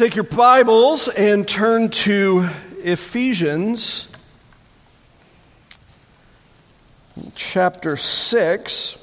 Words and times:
Take 0.00 0.14
your 0.14 0.24
Bibles 0.24 1.08
and 1.08 1.46
turn 1.46 1.90
to 1.90 2.48
Ephesians 2.82 4.08
chapter 7.34 7.98
6. 7.98 8.96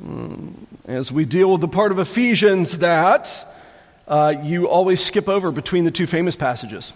Hmm, 0.00 0.48
as 0.86 1.12
we 1.12 1.26
deal 1.26 1.52
with 1.52 1.60
the 1.60 1.68
part 1.68 1.92
of 1.92 1.98
Ephesians 1.98 2.78
that 2.78 3.54
uh, 4.06 4.32
you 4.42 4.66
always 4.66 5.04
skip 5.04 5.28
over 5.28 5.50
between 5.50 5.84
the 5.84 5.90
two 5.90 6.06
famous 6.06 6.36
passages. 6.36 6.94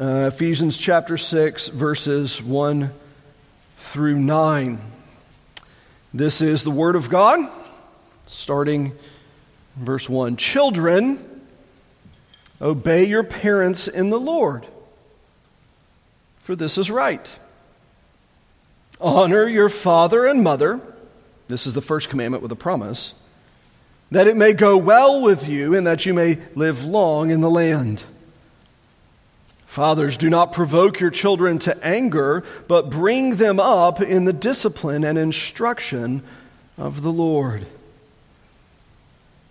Uh, 0.00 0.30
Ephesians 0.32 0.78
chapter 0.78 1.18
6, 1.18 1.66
verses 1.70 2.40
1 2.40 2.92
through 3.78 4.16
9. 4.20 4.78
This 6.14 6.40
is 6.40 6.62
the 6.62 6.70
Word 6.70 6.94
of 6.94 7.10
God 7.10 7.50
starting 8.26 8.92
verse 9.76 10.08
1 10.08 10.36
Children, 10.36 11.42
obey 12.60 13.04
your 13.04 13.22
parents 13.22 13.88
in 13.88 14.10
the 14.10 14.20
Lord, 14.20 14.66
for 16.38 16.56
this 16.56 16.78
is 16.78 16.90
right. 16.90 17.38
Honor 19.00 19.46
your 19.48 19.68
father 19.68 20.26
and 20.26 20.42
mother. 20.42 20.80
This 21.48 21.66
is 21.66 21.74
the 21.74 21.82
first 21.82 22.08
commandment 22.08 22.42
with 22.42 22.52
a 22.52 22.56
promise. 22.56 23.14
That 24.10 24.28
it 24.28 24.36
may 24.36 24.52
go 24.52 24.76
well 24.76 25.20
with 25.20 25.48
you 25.48 25.74
and 25.74 25.86
that 25.86 26.06
you 26.06 26.14
may 26.14 26.38
live 26.54 26.84
long 26.84 27.30
in 27.30 27.40
the 27.40 27.50
land. 27.50 28.04
Fathers, 29.66 30.16
do 30.16 30.30
not 30.30 30.52
provoke 30.52 31.00
your 31.00 31.10
children 31.10 31.58
to 31.58 31.84
anger, 31.84 32.42
but 32.66 32.88
bring 32.88 33.36
them 33.36 33.60
up 33.60 34.00
in 34.00 34.24
the 34.24 34.32
discipline 34.32 35.04
and 35.04 35.18
instruction 35.18 36.22
of 36.78 37.02
the 37.02 37.12
Lord. 37.12 37.66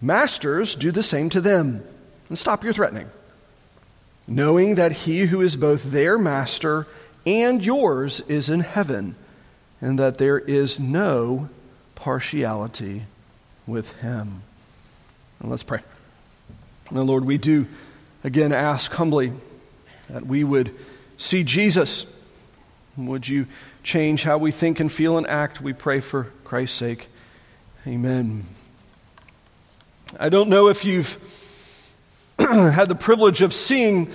Masters, 0.00 0.76
do 0.76 0.92
the 0.92 1.02
same 1.02 1.30
to 1.30 1.40
them 1.40 1.82
and 2.28 2.38
stop 2.38 2.62
your 2.62 2.72
threatening, 2.72 3.10
knowing 4.26 4.76
that 4.76 4.92
he 4.92 5.26
who 5.26 5.40
is 5.40 5.56
both 5.56 5.84
their 5.84 6.18
master 6.18 6.86
and 7.26 7.64
yours 7.64 8.20
is 8.22 8.48
in 8.48 8.60
heaven, 8.60 9.16
and 9.80 9.98
that 9.98 10.18
there 10.18 10.38
is 10.38 10.78
no 10.78 11.48
partiality 11.94 13.02
with 13.66 13.92
him. 13.98 14.42
And 15.40 15.50
let's 15.50 15.62
pray. 15.62 15.80
Now, 16.90 17.02
Lord, 17.02 17.24
we 17.24 17.38
do 17.38 17.66
again 18.24 18.52
ask 18.52 18.90
humbly 18.92 19.32
that 20.08 20.26
we 20.26 20.42
would 20.42 20.74
see 21.18 21.44
Jesus. 21.44 22.06
Would 22.96 23.28
you 23.28 23.46
change 23.82 24.22
how 24.22 24.38
we 24.38 24.50
think 24.50 24.80
and 24.80 24.90
feel 24.90 25.18
and 25.18 25.26
act? 25.26 25.60
We 25.60 25.72
pray 25.72 26.00
for 26.00 26.32
Christ's 26.44 26.78
sake. 26.78 27.08
Amen. 27.86 28.46
I 30.16 30.30
don't 30.30 30.48
know 30.48 30.68
if 30.68 30.84
you've 30.84 31.18
had 32.38 32.88
the 32.88 32.94
privilege 32.94 33.42
of 33.42 33.52
seeing 33.52 34.10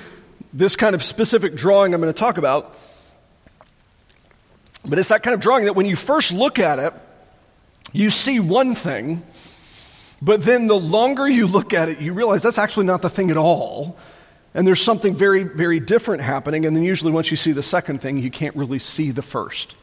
this 0.52 0.76
kind 0.76 0.96
of 0.96 1.04
specific 1.04 1.56
drawing 1.56 1.94
I'm 1.94 2.02
going 2.02 2.12
to 2.12 2.18
talk 2.18 2.38
about, 2.38 2.76
but 4.86 4.98
it's 4.98 5.10
that 5.10 5.22
kind 5.22 5.36
of 5.36 5.40
drawing 5.40 5.66
that 5.66 5.76
when 5.76 5.86
you 5.86 5.96
first 5.96 6.34
look 6.34 6.58
at 6.58 6.80
it, 6.80 6.94
you 7.92 8.10
see 8.10 8.40
one 8.40 8.74
thing, 8.74 9.24
but 10.22 10.44
then 10.44 10.68
the 10.68 10.80
longer 10.80 11.28
you 11.28 11.46
look 11.46 11.74
at 11.74 11.90
it, 11.90 12.00
you 12.00 12.14
realize 12.14 12.42
that's 12.42 12.58
actually 12.58 12.88
not 12.88 13.02
the 13.02 13.10
thing 13.10 13.30
at 13.30 13.38
all. 13.38 13.98
And 14.56 14.68
there's 14.68 14.82
something 14.82 15.16
very, 15.16 15.44
very 15.44 15.80
different 15.80 16.22
happening. 16.22 16.66
And 16.66 16.76
then 16.76 16.84
usually, 16.84 17.12
once 17.12 17.32
you 17.32 17.38
see 17.38 17.52
the 17.52 17.64
second 17.64 18.02
thing, 18.02 18.18
you 18.20 18.30
can't 18.30 18.56
really 18.56 18.80
see 18.80 19.12
the 19.12 19.24
first. 19.24 19.76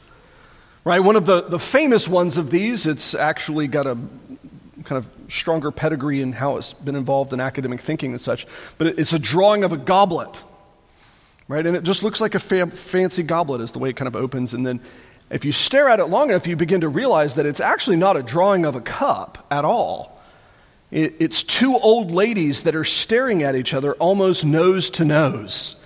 Right? 0.84 1.00
One 1.00 1.16
of 1.16 1.26
the, 1.26 1.42
the 1.42 1.58
famous 1.58 2.08
ones 2.08 2.38
of 2.38 2.50
these, 2.50 2.86
it's 2.86 3.14
actually 3.14 3.68
got 3.68 3.86
a 3.86 3.98
kind 4.84 4.98
of 4.98 5.08
stronger 5.32 5.70
pedigree 5.70 6.22
in 6.22 6.32
how 6.32 6.56
it's 6.56 6.72
been 6.72 6.96
involved 6.96 7.32
in 7.32 7.40
academic 7.40 7.80
thinking 7.80 8.12
and 8.12 8.20
such, 8.20 8.46
but 8.78 8.86
it's 8.98 9.12
a 9.12 9.18
drawing 9.18 9.64
of 9.64 9.72
a 9.72 9.76
goblet, 9.76 10.42
right? 11.48 11.66
And 11.66 11.76
it 11.76 11.82
just 11.82 12.02
looks 12.02 12.20
like 12.20 12.34
a 12.34 12.38
fa- 12.38 12.68
fancy 12.68 13.22
goblet, 13.22 13.60
is 13.60 13.72
the 13.72 13.78
way 13.78 13.90
it 13.90 13.96
kind 13.96 14.08
of 14.08 14.16
opens. 14.16 14.54
And 14.54 14.66
then 14.66 14.80
if 15.30 15.44
you 15.44 15.52
stare 15.52 15.88
at 15.88 16.00
it 16.00 16.06
long 16.06 16.30
enough, 16.30 16.46
you 16.46 16.56
begin 16.56 16.80
to 16.80 16.88
realize 16.88 17.36
that 17.36 17.46
it's 17.46 17.60
actually 17.60 17.96
not 17.96 18.16
a 18.16 18.22
drawing 18.22 18.64
of 18.64 18.74
a 18.74 18.80
cup 18.80 19.46
at 19.50 19.64
all. 19.64 20.20
It, 20.90 21.16
it's 21.20 21.44
two 21.44 21.76
old 21.76 22.10
ladies 22.10 22.64
that 22.64 22.74
are 22.74 22.84
staring 22.84 23.42
at 23.42 23.54
each 23.54 23.74
other 23.74 23.94
almost 23.94 24.44
nose 24.44 24.90
to 24.90 25.04
nose. 25.04 25.76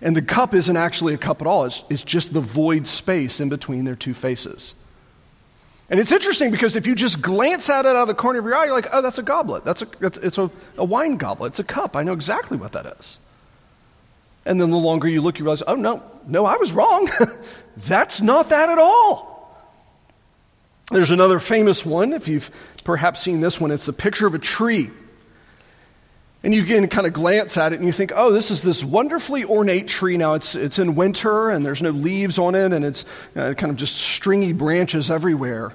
And 0.00 0.14
the 0.14 0.22
cup 0.22 0.54
isn't 0.54 0.76
actually 0.76 1.14
a 1.14 1.18
cup 1.18 1.40
at 1.40 1.46
all, 1.46 1.64
it's, 1.64 1.82
it's 1.88 2.02
just 2.04 2.32
the 2.32 2.40
void 2.40 2.86
space 2.86 3.40
in 3.40 3.48
between 3.48 3.84
their 3.84 3.96
two 3.96 4.14
faces. 4.14 4.74
And 5.88 6.00
it's 6.00 6.10
interesting 6.10 6.50
because 6.50 6.74
if 6.74 6.86
you 6.86 6.94
just 6.94 7.20
glance 7.22 7.70
at 7.70 7.86
it 7.86 7.90
out 7.90 7.96
of 7.96 8.08
the 8.08 8.14
corner 8.14 8.40
of 8.40 8.44
your 8.44 8.56
eye, 8.56 8.64
you're 8.64 8.74
like, 8.74 8.88
oh, 8.92 9.02
that's 9.02 9.18
a 9.18 9.22
goblet. 9.22 9.64
That's 9.64 9.82
a, 9.82 9.86
that's, 10.00 10.18
it's 10.18 10.38
a, 10.38 10.50
a 10.76 10.84
wine 10.84 11.16
goblet. 11.16 11.52
It's 11.52 11.60
a 11.60 11.64
cup. 11.64 11.94
I 11.94 12.02
know 12.02 12.12
exactly 12.12 12.56
what 12.56 12.72
that 12.72 12.86
is. 12.98 13.18
And 14.44 14.60
then 14.60 14.70
the 14.70 14.78
longer 14.78 15.08
you 15.08 15.22
look, 15.22 15.38
you 15.38 15.44
realize, 15.44 15.62
oh, 15.66 15.76
no, 15.76 16.02
no, 16.26 16.44
I 16.44 16.56
was 16.56 16.72
wrong. 16.72 17.08
that's 17.76 18.20
not 18.20 18.48
that 18.48 18.68
at 18.68 18.78
all. 18.78 19.36
There's 20.90 21.10
another 21.10 21.38
famous 21.38 21.84
one. 21.84 22.12
If 22.12 22.28
you've 22.28 22.50
perhaps 22.84 23.20
seen 23.20 23.40
this 23.40 23.60
one, 23.60 23.70
it's 23.70 23.86
the 23.86 23.92
picture 23.92 24.26
of 24.26 24.34
a 24.34 24.38
tree. 24.38 24.90
And 26.46 26.54
you 26.54 26.62
can 26.62 26.86
kind 26.86 27.08
of 27.08 27.12
glance 27.12 27.56
at 27.56 27.72
it 27.72 27.80
and 27.80 27.84
you 27.84 27.90
think, 27.90 28.12
oh, 28.14 28.30
this 28.30 28.52
is 28.52 28.62
this 28.62 28.84
wonderfully 28.84 29.44
ornate 29.44 29.88
tree. 29.88 30.16
Now 30.16 30.34
it's, 30.34 30.54
it's 30.54 30.78
in 30.78 30.94
winter 30.94 31.50
and 31.50 31.66
there's 31.66 31.82
no 31.82 31.90
leaves 31.90 32.38
on 32.38 32.54
it 32.54 32.72
and 32.72 32.84
it's 32.84 33.04
uh, 33.34 33.54
kind 33.54 33.70
of 33.72 33.74
just 33.74 33.96
stringy 33.96 34.52
branches 34.52 35.10
everywhere. 35.10 35.72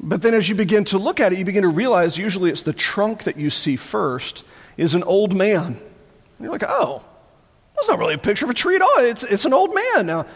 But 0.00 0.20
then 0.20 0.34
as 0.34 0.48
you 0.48 0.56
begin 0.56 0.82
to 0.86 0.98
look 0.98 1.20
at 1.20 1.32
it, 1.32 1.38
you 1.38 1.44
begin 1.44 1.62
to 1.62 1.68
realize 1.68 2.18
usually 2.18 2.50
it's 2.50 2.64
the 2.64 2.72
trunk 2.72 3.22
that 3.22 3.36
you 3.36 3.50
see 3.50 3.76
first 3.76 4.42
is 4.76 4.96
an 4.96 5.04
old 5.04 5.36
man. 5.36 5.66
And 5.66 5.78
you're 6.40 6.50
like, 6.50 6.64
oh, 6.66 7.04
that's 7.76 7.86
not 7.86 8.00
really 8.00 8.14
a 8.14 8.18
picture 8.18 8.46
of 8.46 8.50
a 8.50 8.54
tree 8.54 8.74
at 8.74 8.82
all. 8.82 8.98
It's, 8.98 9.22
it's 9.22 9.44
an 9.44 9.54
old 9.54 9.72
man. 9.72 10.06
Now, 10.06 10.26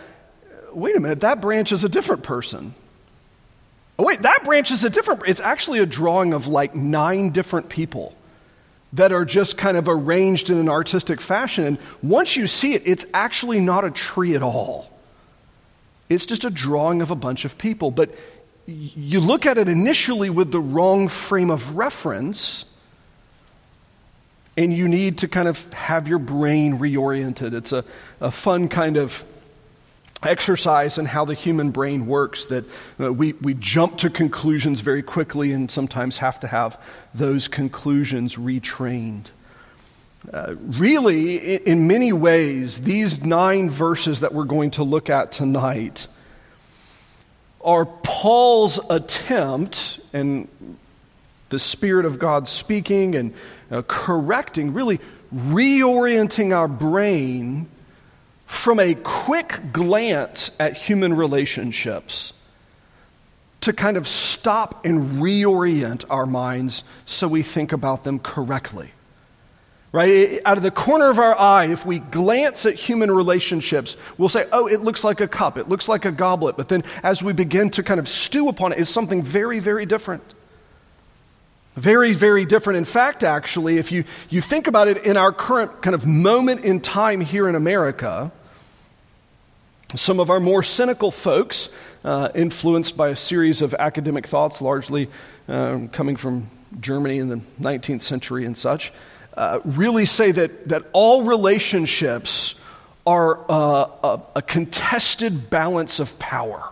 wait 0.73 0.95
a 0.95 1.01
minute, 1.01 1.23
that 1.23 1.41
branch 1.41 1.73
is 1.73 1.83
a 1.83 1.89
different 1.89 2.23
person. 2.23 2.75
Oh, 3.99 4.05
wait, 4.05 4.23
that 4.23 4.45
branch 4.45 4.71
is 4.71 4.85
a 4.85 4.91
different, 4.91 5.25
it's 5.27 5.41
actually 5.41 5.81
a 5.81 5.87
drawing 5.87 6.33
of 6.33 6.47
like 6.47 6.77
nine 6.77 7.31
different 7.31 7.69
people 7.69 8.15
that 8.95 9.13
are 9.13 9.25
just 9.25 9.57
kind 9.57 9.77
of 9.77 9.89
arranged 9.89 10.51
in 10.51 10.59
an 10.59 10.69
artistic 10.69 11.21
fashion. 11.21 11.65
And 11.65 11.79
once 12.03 12.37
you 12.37 12.47
see 12.47 12.75
it, 12.75 12.83
it's 12.85 13.07
actually 13.15 13.61
not 13.61 13.85
a 13.85 13.91
tree 13.91 14.35
at 14.35 14.43
all. 14.43 14.89
It's 16.09 16.27
just 16.27 16.45
a 16.45 16.51
drawing 16.51 17.01
of 17.01 17.11
a 17.11 17.15
bunch 17.15 17.45
of 17.45 17.57
people. 17.57 17.91
But 17.91 18.15
you 18.67 19.21
look 19.21 19.47
at 19.47 19.57
it 19.57 19.69
initially 19.69 20.29
with 20.31 20.53
the 20.53 20.61
wrong 20.61 21.09
frame 21.09 21.51
of 21.51 21.75
reference, 21.75 22.67
and 24.57 24.73
you 24.73 24.87
need 24.89 25.19
to 25.19 25.29
kind 25.29 25.49
of 25.49 25.73
have 25.73 26.07
your 26.07 26.19
brain 26.19 26.79
reoriented. 26.79 27.55
It's 27.55 27.73
a, 27.73 27.85
a 28.21 28.31
fun 28.31 28.69
kind 28.69 28.99
of 28.99 29.25
exercise 30.23 30.99
in 30.99 31.07
how 31.07 31.25
the 31.25 31.35
human 31.35 31.71
brain 31.71 32.07
works 32.07 32.47
that 32.47 32.65
uh, 33.01 33.13
we, 33.13 33.33
we 33.35 33.55
jump 33.55 33.99
to 33.99 34.11
conclusions 34.11 34.81
very 34.81 35.03
quickly 35.03 35.53
and 35.53 35.71
sometimes 35.71 36.19
have 36.19 36.41
to 36.41 36.47
have 36.47 36.81
those 37.15 37.49
conclusions 37.49 38.37
retrained. 38.37 39.27
Uh, 40.33 40.55
really, 40.57 41.57
in, 41.57 41.89
many 41.89 42.13
ways, 42.13 42.83
these 42.83 43.23
nine 43.23 43.69
verses 43.69 44.21
that 44.21 44.33
we're 44.33 44.45
going 44.45 44.71
to 44.71 44.85
look 44.85 45.11
at 45.11 45.33
tonight 45.33 46.07
are 47.61 47.85
Paul's 47.85 48.79
attempt, 48.89 50.01
and 50.13 50.49
the 51.49 51.59
Spirit 51.59 52.07
of 52.07 52.21
God 52.21 52.47
speaking 52.49 53.17
and 53.17 53.35
uh, 53.71 53.83
correcting, 53.83 54.73
really 54.73 55.01
reorienting 55.35 56.57
our 56.57 56.69
brain 56.69 57.69
from 58.53 58.79
a 58.79 58.95
quick 58.95 59.61
glance 59.73 60.51
at 60.61 60.77
human 60.77 61.15
relationships 61.15 62.35
to 63.63 63.73
kind 63.73 63.97
of 63.97 64.07
stop 64.07 64.85
and 64.85 65.23
reorient 65.23 66.05
our 66.11 66.27
minds 66.27 66.85
so 67.07 67.27
we 67.27 67.43
think 67.43 67.73
about 67.73 68.05
them 68.05 68.19
correctly. 68.19 68.91
Right? 69.91 70.41
Out 70.45 70.59
of 70.59 70.63
the 70.63 70.71
corner 70.71 71.11
of 71.11 71.19
our 71.19 71.37
eye, 71.37 71.73
if 71.73 71.87
we 71.87 71.99
glance 71.99 72.67
at 72.67 72.75
human 72.75 73.11
relationships, 73.11 73.97
we'll 74.19 74.29
say, 74.29 74.47
oh, 74.53 74.69
it 74.69 74.83
looks 74.83 75.03
like 75.03 75.21
a 75.21 75.29
cup, 75.29 75.57
it 75.57 75.69
looks 75.69 75.89
like 75.89 76.05
a 76.05 76.13
goblet. 76.13 76.57
But 76.57 76.69
then 76.69 76.85
as 77.03 77.23
we 77.23 77.33
begin 77.33 77.71
to 77.71 77.83
kind 77.83 77.99
of 77.99 78.09
stew 78.09 78.49
upon 78.49 78.73
it, 78.73 78.79
it's 78.79 78.91
something 78.91 79.23
very, 79.23 79.61
very 79.61 79.87
different. 79.87 80.23
Very, 81.75 82.13
very 82.13 82.45
different. 82.45 82.77
In 82.77 82.85
fact, 82.85 83.25
actually, 83.25 83.79
if 83.79 83.91
you, 83.91 84.05
you 84.29 84.43
think 84.43 84.67
about 84.67 84.89
it 84.89 85.07
in 85.07 85.17
our 85.17 85.33
current 85.33 85.83
kind 85.83 85.95
of 85.95 86.07
moment 86.07 86.65
in 86.65 86.81
time 86.81 87.23
here 87.23 87.49
in 87.49 87.55
America, 87.55 88.31
some 89.95 90.21
of 90.21 90.31
our 90.31 90.41
more 90.41 90.63
cynical 90.63 91.11
folks, 91.11 91.69
uh, 92.05 92.31
influenced 92.35 92.97
by 92.97 93.11
a 93.11 93.17
series 93.17 93.63
of 93.63 93.75
academic 93.75 94.27
thoughts, 94.27 94.61
largely 94.61 95.09
um, 95.49 95.89
coming 95.89 96.17
from 96.17 96.49
Germany 96.81 97.19
in 97.19 97.29
the 97.29 97.41
19th 97.61 98.03
century 98.03 98.45
and 98.47 98.57
such, 98.57 98.93
uh, 99.37 99.61
really 99.65 100.07
say 100.07 100.33
that, 100.33 100.69
that 100.69 100.85
all 100.93 101.25
relationships 101.25 102.55
are 103.07 103.39
uh, 103.51 103.91
a, 104.05 104.21
a 104.37 104.43
contested 104.43 105.51
balance 105.51 106.01
of 106.01 106.19
power. 106.19 106.69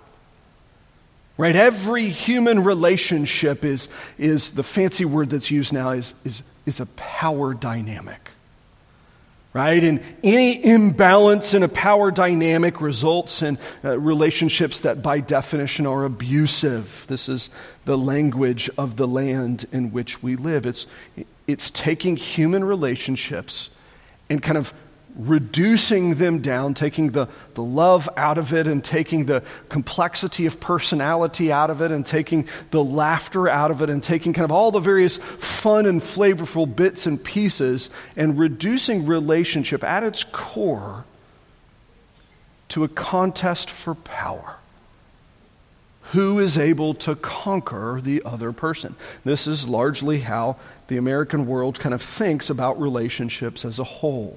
Right? 1.36 1.56
Every 1.56 2.08
human 2.08 2.64
relationship 2.64 3.64
is, 3.64 3.88
is 4.18 4.50
the 4.50 4.62
fancy 4.62 5.06
word 5.06 5.30
that's 5.30 5.50
used 5.50 5.72
now 5.72 5.90
is, 5.90 6.12
is, 6.24 6.42
is 6.66 6.80
a 6.80 6.86
power 6.86 7.54
dynamic. 7.54 8.30
Right? 9.52 9.82
And 9.82 10.00
any 10.22 10.64
imbalance 10.64 11.54
in 11.54 11.64
a 11.64 11.68
power 11.68 12.12
dynamic 12.12 12.80
results 12.80 13.42
in 13.42 13.58
uh, 13.84 13.98
relationships 13.98 14.80
that, 14.80 15.02
by 15.02 15.18
definition, 15.18 15.88
are 15.88 16.04
abusive. 16.04 17.04
This 17.08 17.28
is 17.28 17.50
the 17.84 17.98
language 17.98 18.70
of 18.78 18.94
the 18.94 19.08
land 19.08 19.66
in 19.72 19.90
which 19.90 20.22
we 20.22 20.36
live. 20.36 20.66
It's, 20.66 20.86
it's 21.48 21.68
taking 21.70 22.16
human 22.16 22.62
relationships 22.62 23.70
and 24.28 24.40
kind 24.40 24.56
of 24.56 24.72
reducing 25.16 26.14
them 26.14 26.40
down, 26.40 26.74
taking 26.74 27.10
the, 27.10 27.28
the 27.54 27.62
love 27.62 28.08
out 28.16 28.38
of 28.38 28.52
it, 28.52 28.66
and 28.66 28.84
taking 28.84 29.26
the 29.26 29.42
complexity 29.68 30.46
of 30.46 30.60
personality 30.60 31.52
out 31.52 31.70
of 31.70 31.82
it, 31.82 31.90
and 31.90 32.06
taking 32.06 32.48
the 32.70 32.82
laughter 32.82 33.48
out 33.48 33.70
of 33.70 33.82
it, 33.82 33.90
and 33.90 34.02
taking 34.02 34.32
kind 34.32 34.44
of 34.44 34.52
all 34.52 34.70
the 34.70 34.80
various 34.80 35.16
fun 35.16 35.86
and 35.86 36.00
flavorful 36.00 36.74
bits 36.74 37.06
and 37.06 37.22
pieces, 37.22 37.90
and 38.16 38.38
reducing 38.38 39.06
relationship 39.06 39.84
at 39.84 40.02
its 40.02 40.24
core 40.24 41.04
to 42.68 42.84
a 42.84 42.88
contest 42.88 43.70
for 43.70 43.94
power. 43.94 44.56
Who 46.12 46.40
is 46.40 46.58
able 46.58 46.94
to 46.94 47.14
conquer 47.14 48.00
the 48.02 48.22
other 48.24 48.52
person? 48.52 48.96
This 49.24 49.46
is 49.46 49.68
largely 49.68 50.20
how 50.20 50.56
the 50.88 50.96
American 50.96 51.46
world 51.46 51.78
kind 51.78 51.94
of 51.94 52.02
thinks 52.02 52.50
about 52.50 52.80
relationships 52.80 53.64
as 53.64 53.78
a 53.78 53.84
whole. 53.84 54.36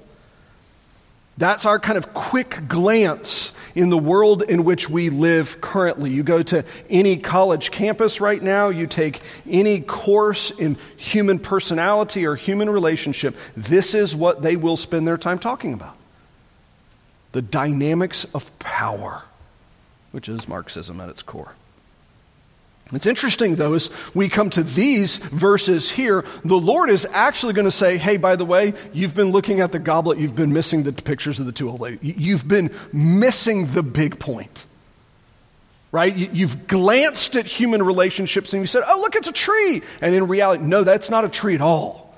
That's 1.37 1.65
our 1.65 1.79
kind 1.79 1.97
of 1.97 2.13
quick 2.13 2.67
glance 2.67 3.51
in 3.75 3.89
the 3.89 3.97
world 3.97 4.43
in 4.43 4.63
which 4.63 4.89
we 4.89 5.09
live 5.09 5.59
currently. 5.61 6.11
You 6.11 6.23
go 6.23 6.43
to 6.43 6.63
any 6.89 7.17
college 7.17 7.71
campus 7.71 8.21
right 8.21 8.41
now, 8.41 8.69
you 8.69 8.85
take 8.85 9.21
any 9.49 9.81
course 9.81 10.51
in 10.51 10.77
human 10.95 11.39
personality 11.39 12.25
or 12.25 12.35
human 12.35 12.69
relationship, 12.69 13.35
this 13.57 13.95
is 13.95 14.15
what 14.15 14.41
they 14.41 14.55
will 14.55 14.77
spend 14.77 15.07
their 15.07 15.17
time 15.17 15.39
talking 15.39 15.73
about 15.73 15.97
the 17.31 17.41
dynamics 17.41 18.25
of 18.35 18.59
power, 18.59 19.23
which 20.11 20.29
is 20.29 20.47
Marxism 20.47 21.01
at 21.01 21.09
its 21.09 21.23
core. 21.23 21.53
It's 22.91 23.07
interesting, 23.07 23.55
though, 23.55 23.73
as 23.73 23.89
we 24.13 24.29
come 24.29 24.49
to 24.51 24.61
these 24.61 25.17
verses 25.17 25.89
here, 25.89 26.25
the 26.43 26.57
Lord 26.57 26.89
is 26.89 27.07
actually 27.11 27.53
going 27.53 27.65
to 27.65 27.71
say, 27.71 27.97
hey, 27.97 28.17
by 28.17 28.35
the 28.35 28.45
way, 28.45 28.73
you've 28.91 29.15
been 29.15 29.31
looking 29.31 29.61
at 29.61 29.71
the 29.71 29.79
goblet, 29.79 30.19
you've 30.19 30.35
been 30.35 30.53
missing 30.53 30.83
the 30.83 30.91
pictures 30.91 31.39
of 31.39 31.45
the 31.45 31.51
two 31.51 31.69
old 31.69 31.79
ladies. 31.79 32.15
You've 32.17 32.47
been 32.47 32.71
missing 32.91 33.73
the 33.73 33.81
big 33.81 34.19
point. 34.19 34.65
Right? 35.91 36.15
You've 36.15 36.67
glanced 36.67 37.35
at 37.35 37.45
human 37.45 37.83
relationships 37.83 38.51
and 38.53 38.61
you 38.61 38.67
said, 38.67 38.83
oh, 38.85 38.99
look, 39.01 39.15
it's 39.15 39.27
a 39.27 39.31
tree. 39.31 39.81
And 40.01 40.13
in 40.13 40.27
reality, 40.27 40.63
no, 40.63 40.83
that's 40.83 41.09
not 41.09 41.23
a 41.23 41.29
tree 41.29 41.55
at 41.55 41.61
all. 41.61 42.15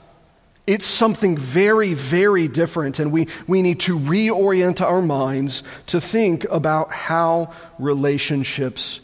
It's 0.65 0.85
something 0.85 1.37
very, 1.37 1.93
very 1.93 2.47
different, 2.47 2.97
and 2.97 3.11
we, 3.11 3.27
we 3.47 3.61
need 3.61 3.81
to 3.81 3.99
reorient 3.99 4.81
our 4.81 5.01
minds 5.01 5.61
to 5.87 6.01
think 6.01 6.43
about 6.45 6.91
how 6.91 7.53
relationships 7.77 8.99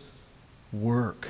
work. 0.74 1.28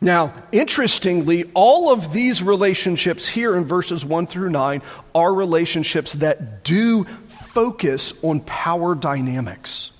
Now, 0.00 0.32
interestingly, 0.52 1.50
all 1.54 1.92
of 1.92 2.12
these 2.12 2.42
relationships 2.42 3.26
here 3.26 3.56
in 3.56 3.64
verses 3.64 4.04
1 4.04 4.28
through 4.28 4.50
9 4.50 4.82
are 5.14 5.34
relationships 5.34 6.12
that 6.14 6.62
do 6.62 7.04
focus 7.04 8.12
on 8.22 8.40
power 8.40 8.94
dynamics. 8.94 9.90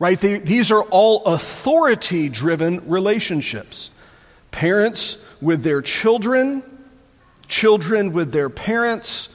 Right? 0.00 0.20
They, 0.20 0.38
these 0.38 0.72
are 0.72 0.82
all 0.82 1.24
authority 1.26 2.28
driven 2.28 2.88
relationships. 2.88 3.90
Parents 4.50 5.18
with 5.40 5.62
their 5.62 5.82
children, 5.82 6.62
children 7.46 8.12
with 8.12 8.32
their 8.32 8.50
parents, 8.50 9.28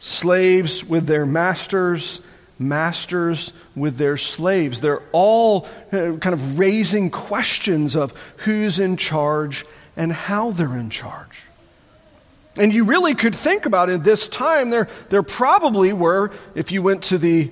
slaves 0.00 0.84
with 0.84 1.06
their 1.06 1.24
masters, 1.24 2.20
masters 2.58 3.52
with 3.76 3.96
their 3.96 4.16
slaves. 4.16 4.80
They're 4.80 5.02
all 5.12 5.68
uh, 5.92 6.16
kind 6.20 6.32
of 6.34 6.58
raising 6.58 7.10
questions 7.10 7.94
of 7.96 8.12
who's 8.38 8.78
in 8.78 8.96
charge 8.96 9.64
and 9.96 10.12
how 10.12 10.50
they're 10.50 10.76
in 10.76 10.90
charge. 10.90 11.42
And 12.58 12.74
you 12.74 12.84
really 12.84 13.14
could 13.14 13.36
think 13.36 13.66
about 13.66 13.88
it 13.88 14.02
this 14.02 14.26
time, 14.26 14.70
there, 14.70 14.88
there 15.10 15.22
probably 15.22 15.92
were, 15.92 16.32
if 16.54 16.72
you 16.72 16.82
went 16.82 17.04
to 17.04 17.18
the 17.18 17.50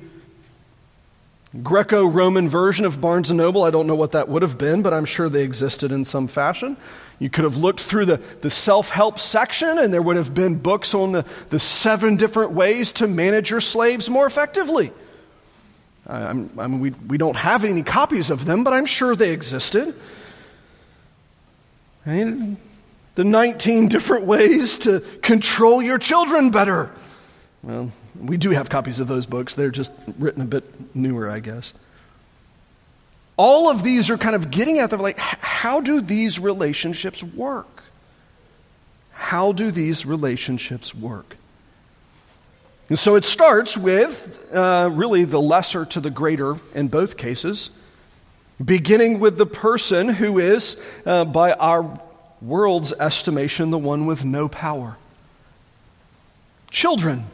Greco 1.63 2.07
Roman 2.07 2.49
version 2.49 2.85
of 2.85 3.01
Barnes 3.01 3.31
and 3.31 3.39
Noble, 3.39 3.65
I 3.65 3.71
don't 3.71 3.87
know 3.87 3.95
what 3.95 4.13
that 4.13 4.29
would 4.29 4.43
have 4.43 4.59
been, 4.59 4.83
but 4.83 4.93
I'm 4.93 5.05
sure 5.05 5.29
they 5.29 5.43
existed 5.43 5.93
in 5.93 6.05
some 6.05 6.29
fashion. 6.29 6.77
You 7.19 7.31
could 7.31 7.45
have 7.45 7.57
looked 7.57 7.81
through 7.81 8.07
the, 8.07 8.17
the 8.43 8.51
self 8.51 8.91
help 8.91 9.19
section, 9.19 9.79
and 9.79 9.93
there 9.93 10.03
would 10.03 10.17
have 10.17 10.35
been 10.35 10.57
books 10.57 10.95
on 10.95 11.13
the, 11.13 11.25
the 11.51 11.61
seven 11.61 12.17
different 12.17 12.53
ways 12.53 12.93
to 12.93 13.07
manage 13.07 13.51
your 13.51 13.61
slaves 13.61 14.11
more 14.11 14.27
effectively. 14.27 14.93
I, 16.07 16.29
I 16.29 16.33
mean, 16.33 16.81
we, 16.81 16.91
we 16.91 17.19
don't 17.19 17.37
have 17.37 17.65
any 17.65 17.83
copies 17.83 18.31
of 18.31 18.45
them, 18.45 18.65
but 18.65 18.73
I'm 18.73 18.87
sure 18.87 19.17
they 19.17 19.33
existed. 19.33 19.95
And 22.05 22.57
the 23.15 23.25
19 23.25 23.89
different 23.89 24.25
ways 24.25 24.79
to 24.79 25.01
control 25.23 25.83
your 25.83 25.99
children 25.99 26.51
better. 26.51 26.91
Well, 27.63 27.91
we 28.21 28.37
do 28.37 28.51
have 28.51 28.69
copies 28.69 29.01
of 29.01 29.09
those 29.09 29.27
books. 29.27 29.55
They're 29.55 29.71
just 29.71 29.93
written 30.19 30.43
a 30.43 30.47
bit 30.47 30.65
newer, 30.95 31.31
I 31.31 31.41
guess. 31.41 31.73
All 33.37 33.69
of 33.71 33.83
these 33.83 34.09
are 34.09 34.17
kind 34.17 34.35
of 34.35 34.51
getting 34.51 34.79
at 34.79 34.91
the 34.91 34.97
like 34.97 35.19
how 35.19 35.81
do 35.81 36.01
these 36.01 36.39
relationships 36.39 37.23
work? 37.23 37.83
How 39.13 39.53
do 39.53 39.71
these 39.71 40.07
relationships 40.07 40.95
work? 40.95 41.37
And 42.89 42.99
so 42.99 43.17
it 43.17 43.25
starts 43.25 43.77
with 43.77 44.53
uh, 44.55 44.91
really 44.93 45.25
the 45.25 45.41
lesser 45.41 45.85
to 45.87 46.01
the 46.01 46.11
greater 46.11 46.57
in 46.75 46.89
both 46.89 47.17
cases 47.17 47.71
beginning 48.65 49.21
with 49.21 49.37
the 49.37 49.47
person 49.47 50.09
who 50.09 50.39
is 50.39 50.77
uh, 51.05 51.25
by 51.25 51.53
our 51.53 52.01
world's 52.41 52.93
estimation 52.93 53.71
the 53.71 53.79
one 53.79 54.07
with 54.07 54.25
no 54.25 54.49
power. 54.49 54.97
Children 56.71 57.27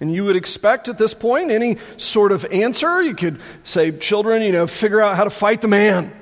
and 0.00 0.12
you 0.12 0.24
would 0.24 0.36
expect 0.36 0.88
at 0.88 0.98
this 0.98 1.14
point 1.14 1.50
any 1.50 1.78
sort 1.96 2.32
of 2.32 2.44
answer. 2.46 3.02
You 3.02 3.14
could 3.14 3.40
say, 3.64 3.92
children, 3.92 4.42
you 4.42 4.52
know, 4.52 4.66
figure 4.66 5.00
out 5.00 5.16
how 5.16 5.24
to 5.24 5.30
fight 5.30 5.62
the 5.62 5.68
man. 5.68 6.12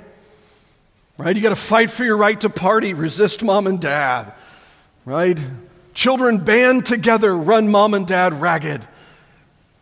Right? 1.19 1.35
You 1.35 1.43
got 1.43 1.51
to 1.51 1.57
fight 1.57 1.91
for 1.91 2.05
your 2.05 2.17
right 2.17 2.41
to 2.41 2.51
party, 2.51 2.95
resist 2.95 3.43
mom 3.43 3.67
and 3.67 3.81
dad. 3.81 4.33
Right? 5.05 5.39
Children 5.93 6.39
band 6.39 6.87
together, 6.87 7.37
run 7.37 7.69
mom 7.69 7.95
and 7.95 8.07
dad 8.07 8.41
ragged. 8.41 8.87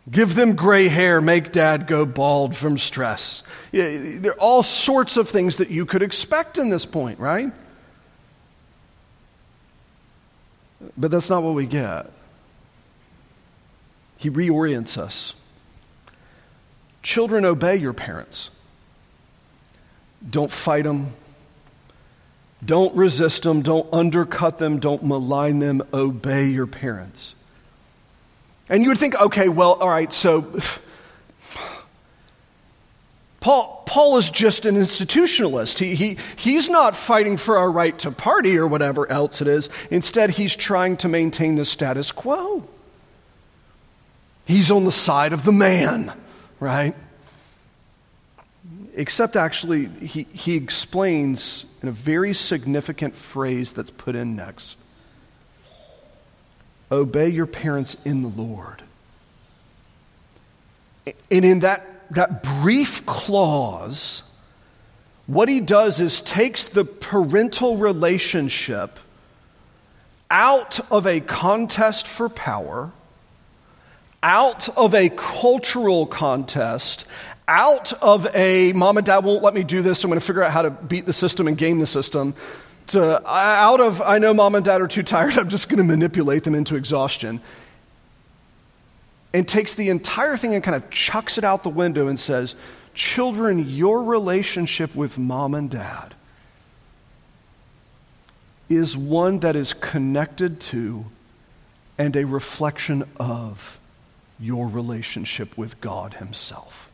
Give 0.09 0.35
them 0.35 0.55
gray 0.55 0.89
hair, 0.89 1.21
make 1.21 1.51
dad 1.51 1.87
go 1.87 2.05
bald 2.05 2.55
from 2.55 2.77
stress. 2.77 3.41
Yeah, 3.71 3.97
there 4.19 4.33
are 4.33 4.39
all 4.39 4.61
sorts 4.61 5.17
of 5.17 5.29
things 5.29 5.57
that 5.57 5.69
you 5.69 5.85
could 5.85 6.03
expect 6.03 6.57
in 6.57 6.69
this 6.69 6.85
point, 6.85 7.19
right? 7.19 7.51
But 10.97 11.09
that's 11.09 11.29
not 11.29 11.41
what 11.41 11.53
we 11.53 11.65
get. 11.65 12.11
He 14.23 14.29
reorients 14.29 14.97
us. 14.97 15.33
Children, 17.01 17.43
obey 17.43 17.75
your 17.75 17.91
parents. 17.91 18.49
Don't 20.27 20.49
fight 20.49 20.85
them. 20.85 21.11
Don't 22.65 22.95
resist 22.95 23.43
them. 23.43 23.63
Don't 23.63 23.85
undercut 23.91 24.59
them. 24.59 24.79
Don't 24.79 25.03
malign 25.03 25.59
them. 25.59 25.81
Obey 25.93 26.45
your 26.45 26.67
parents. 26.67 27.35
And 28.69 28.81
you 28.81 28.87
would 28.87 28.97
think, 28.97 29.19
okay, 29.19 29.49
well, 29.49 29.73
all 29.73 29.89
right, 29.89 30.13
so 30.13 30.43
Paul, 33.41 33.83
Paul 33.85 34.17
is 34.19 34.29
just 34.29 34.65
an 34.65 34.75
institutionalist. 34.75 35.79
He, 35.79 35.95
he, 35.95 36.17
he's 36.37 36.69
not 36.69 36.95
fighting 36.95 37.35
for 37.35 37.57
our 37.57 37.69
right 37.69 37.99
to 37.99 38.11
party 38.11 38.57
or 38.57 38.67
whatever 38.67 39.11
else 39.11 39.41
it 39.41 39.49
is. 39.49 39.69
Instead, 39.91 40.29
he's 40.29 40.55
trying 40.55 40.95
to 40.95 41.09
maintain 41.09 41.55
the 41.55 41.65
status 41.65 42.13
quo. 42.13 42.69
He's 44.53 44.69
on 44.69 44.85
the 44.85 44.91
side 44.91 45.33
of 45.33 45.45
the 45.45 45.51
man, 45.51 46.13
right? 46.59 46.93
Except 48.93 49.35
actually, 49.35 49.87
he, 49.87 50.27
he 50.31 50.55
explains 50.55 51.65
in 51.81 51.89
a 51.89 51.91
very 51.91 52.35
significant 52.35 53.15
phrase 53.15 53.73
that's 53.73 53.89
put 53.89 54.13
in 54.15 54.35
next. 54.35 54.77
Obey 56.91 57.29
your 57.29 57.47
parents 57.47 57.97
in 58.05 58.21
the 58.21 58.27
Lord. 58.27 58.83
And 61.31 61.43
in 61.43 61.61
that, 61.61 62.05
that 62.11 62.43
brief 62.43 63.07
clause, 63.07 64.21
what 65.25 65.49
he 65.49 65.61
does 65.61 65.99
is 65.99 66.21
takes 66.21 66.69
the 66.69 66.85
parental 66.85 67.77
relationship 67.77 68.99
out 70.29 70.79
of 70.91 71.07
a 71.07 71.21
contest 71.21 72.07
for 72.07 72.29
power, 72.29 72.91
out 74.23 74.69
of 74.69 74.95
a 74.95 75.09
cultural 75.09 76.07
contest, 76.07 77.05
out 77.47 77.91
of 78.01 78.25
a 78.33 78.71
mom 78.73 78.97
and 78.97 79.05
dad 79.05 79.25
won't 79.25 79.43
let 79.43 79.53
me 79.53 79.63
do 79.63 79.81
this, 79.81 79.99
so 79.99 80.07
I'm 80.07 80.09
going 80.09 80.19
to 80.19 80.25
figure 80.25 80.41
out 80.41 80.51
how 80.51 80.61
to 80.61 80.71
beat 80.71 81.05
the 81.05 81.13
system 81.13 81.47
and 81.47 81.57
game 81.57 81.79
the 81.79 81.85
system, 81.85 82.33
to 82.87 83.29
out 83.29 83.81
of 83.81 84.01
I 84.01 84.17
know 84.17 84.33
mom 84.33 84.55
and 84.55 84.65
dad 84.65 84.81
are 84.81 84.87
too 84.87 85.03
tired, 85.03 85.37
I'm 85.37 85.49
just 85.49 85.69
going 85.69 85.77
to 85.77 85.83
manipulate 85.83 86.45
them 86.45 86.55
into 86.55 86.75
exhaustion. 86.75 87.41
And 89.33 89.47
takes 89.47 89.73
the 89.75 89.89
entire 89.89 90.37
thing 90.37 90.53
and 90.53 90.63
kind 90.63 90.75
of 90.75 90.89
chucks 90.89 91.37
it 91.37 91.43
out 91.43 91.63
the 91.63 91.69
window 91.69 92.07
and 92.07 92.19
says, 92.19 92.55
Children, 92.93 93.67
your 93.67 94.03
relationship 94.03 94.95
with 94.95 95.17
mom 95.17 95.55
and 95.55 95.69
dad 95.71 96.13
is 98.69 98.95
one 98.95 99.39
that 99.39 99.55
is 99.55 99.73
connected 99.73 100.59
to 100.59 101.05
and 101.97 102.15
a 102.15 102.25
reflection 102.25 103.07
of 103.17 103.79
your 104.43 104.67
relationship 104.67 105.57
with 105.57 105.79
God 105.79 106.15
Himself. 106.15 106.91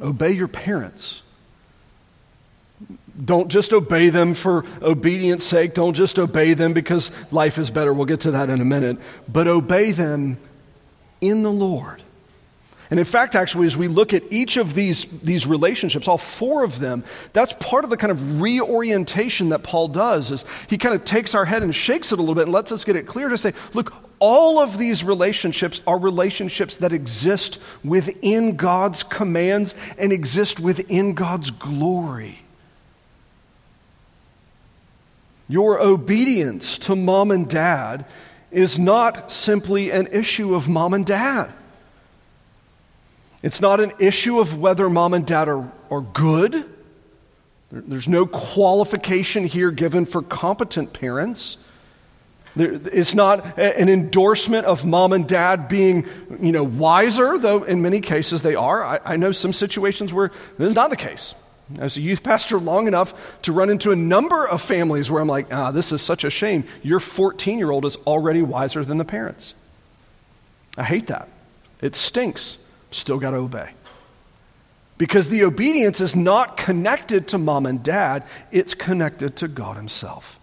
Obey 0.00 0.32
your 0.32 0.48
parents. 0.48 1.20
Don't 3.22 3.48
just 3.48 3.72
obey 3.72 4.08
them 4.08 4.34
for 4.34 4.64
obedience 4.82 5.44
sake. 5.44 5.74
Don't 5.74 5.94
just 5.94 6.18
obey 6.18 6.54
them 6.54 6.72
because 6.72 7.12
life 7.30 7.58
is 7.58 7.70
better. 7.70 7.92
We'll 7.92 8.06
get 8.06 8.20
to 8.20 8.32
that 8.32 8.50
in 8.50 8.60
a 8.60 8.64
minute. 8.64 8.98
But 9.28 9.46
obey 9.46 9.92
them 9.92 10.38
in 11.20 11.42
the 11.42 11.52
Lord. 11.52 12.02
And 12.90 13.00
in 13.00 13.06
fact, 13.06 13.34
actually, 13.34 13.66
as 13.66 13.76
we 13.76 13.88
look 13.88 14.12
at 14.12 14.22
each 14.30 14.56
of 14.56 14.74
these, 14.74 15.06
these 15.22 15.46
relationships, 15.46 16.06
all 16.06 16.18
four 16.18 16.64
of 16.64 16.78
them, 16.78 17.02
that's 17.32 17.54
part 17.58 17.84
of 17.84 17.90
the 17.90 17.96
kind 17.96 18.10
of 18.10 18.40
reorientation 18.40 19.48
that 19.50 19.62
Paul 19.62 19.88
does 19.88 20.30
is 20.30 20.44
he 20.68 20.76
kind 20.76 20.94
of 20.94 21.04
takes 21.04 21.34
our 21.34 21.44
head 21.44 21.62
and 21.62 21.74
shakes 21.74 22.12
it 22.12 22.18
a 22.18 22.22
little 22.22 22.34
bit 22.34 22.44
and 22.44 22.52
lets 22.52 22.72
us 22.72 22.84
get 22.84 22.96
it 22.96 23.06
clear 23.06 23.28
to 23.28 23.38
say, 23.38 23.54
look, 23.72 23.94
all 24.18 24.58
of 24.58 24.78
these 24.78 25.02
relationships 25.02 25.80
are 25.86 25.98
relationships 25.98 26.76
that 26.78 26.92
exist 26.92 27.58
within 27.82 28.56
God's 28.56 29.02
commands 29.02 29.74
and 29.98 30.12
exist 30.12 30.60
within 30.60 31.14
God's 31.14 31.50
glory. 31.50 32.42
Your 35.48 35.80
obedience 35.80 36.78
to 36.78 36.96
mom 36.96 37.30
and 37.30 37.48
dad 37.48 38.06
is 38.50 38.78
not 38.78 39.32
simply 39.32 39.90
an 39.90 40.06
issue 40.08 40.54
of 40.54 40.68
mom 40.68 40.94
and 40.94 41.04
dad. 41.04 41.52
It's 43.44 43.60
not 43.60 43.78
an 43.78 43.92
issue 43.98 44.40
of 44.40 44.56
whether 44.56 44.88
mom 44.88 45.12
and 45.12 45.26
dad 45.26 45.50
are, 45.50 45.70
are 45.90 46.00
good. 46.00 46.64
There's 47.70 48.08
no 48.08 48.24
qualification 48.24 49.44
here 49.44 49.70
given 49.70 50.06
for 50.06 50.22
competent 50.22 50.94
parents. 50.94 51.58
It's 52.56 53.12
not 53.12 53.58
an 53.58 53.90
endorsement 53.90 54.64
of 54.64 54.86
mom 54.86 55.12
and 55.12 55.28
dad 55.28 55.68
being, 55.68 56.06
you 56.40 56.52
know, 56.52 56.64
wiser, 56.64 57.36
though 57.36 57.64
in 57.64 57.82
many 57.82 58.00
cases 58.00 58.40
they 58.40 58.54
are. 58.54 58.82
I, 58.82 59.00
I 59.04 59.16
know 59.16 59.30
some 59.30 59.52
situations 59.52 60.10
where 60.14 60.32
this 60.56 60.70
is 60.70 60.74
not 60.74 60.88
the 60.88 60.96
case. 60.96 61.34
I 61.78 61.82
As 61.82 61.98
a 61.98 62.00
youth 62.00 62.22
pastor 62.22 62.58
long 62.58 62.86
enough 62.86 63.42
to 63.42 63.52
run 63.52 63.68
into 63.68 63.92
a 63.92 63.96
number 63.96 64.48
of 64.48 64.62
families 64.62 65.10
where 65.10 65.20
I'm 65.20 65.28
like, 65.28 65.52
ah, 65.52 65.70
this 65.70 65.92
is 65.92 66.00
such 66.00 66.24
a 66.24 66.30
shame. 66.30 66.64
Your 66.82 66.98
14 66.98 67.58
year 67.58 67.70
old 67.70 67.84
is 67.84 67.96
already 68.06 68.40
wiser 68.40 68.86
than 68.86 68.96
the 68.96 69.04
parents. 69.04 69.52
I 70.78 70.84
hate 70.84 71.08
that. 71.08 71.28
It 71.82 71.94
stinks 71.94 72.56
still 72.94 73.18
got 73.18 73.32
to 73.32 73.38
obey. 73.38 73.70
Because 74.96 75.28
the 75.28 75.44
obedience 75.44 76.00
is 76.00 76.14
not 76.14 76.56
connected 76.56 77.28
to 77.28 77.38
mom 77.38 77.66
and 77.66 77.82
dad, 77.82 78.24
it's 78.52 78.74
connected 78.74 79.36
to 79.36 79.48
God 79.48 79.76
Himself. 79.76 80.38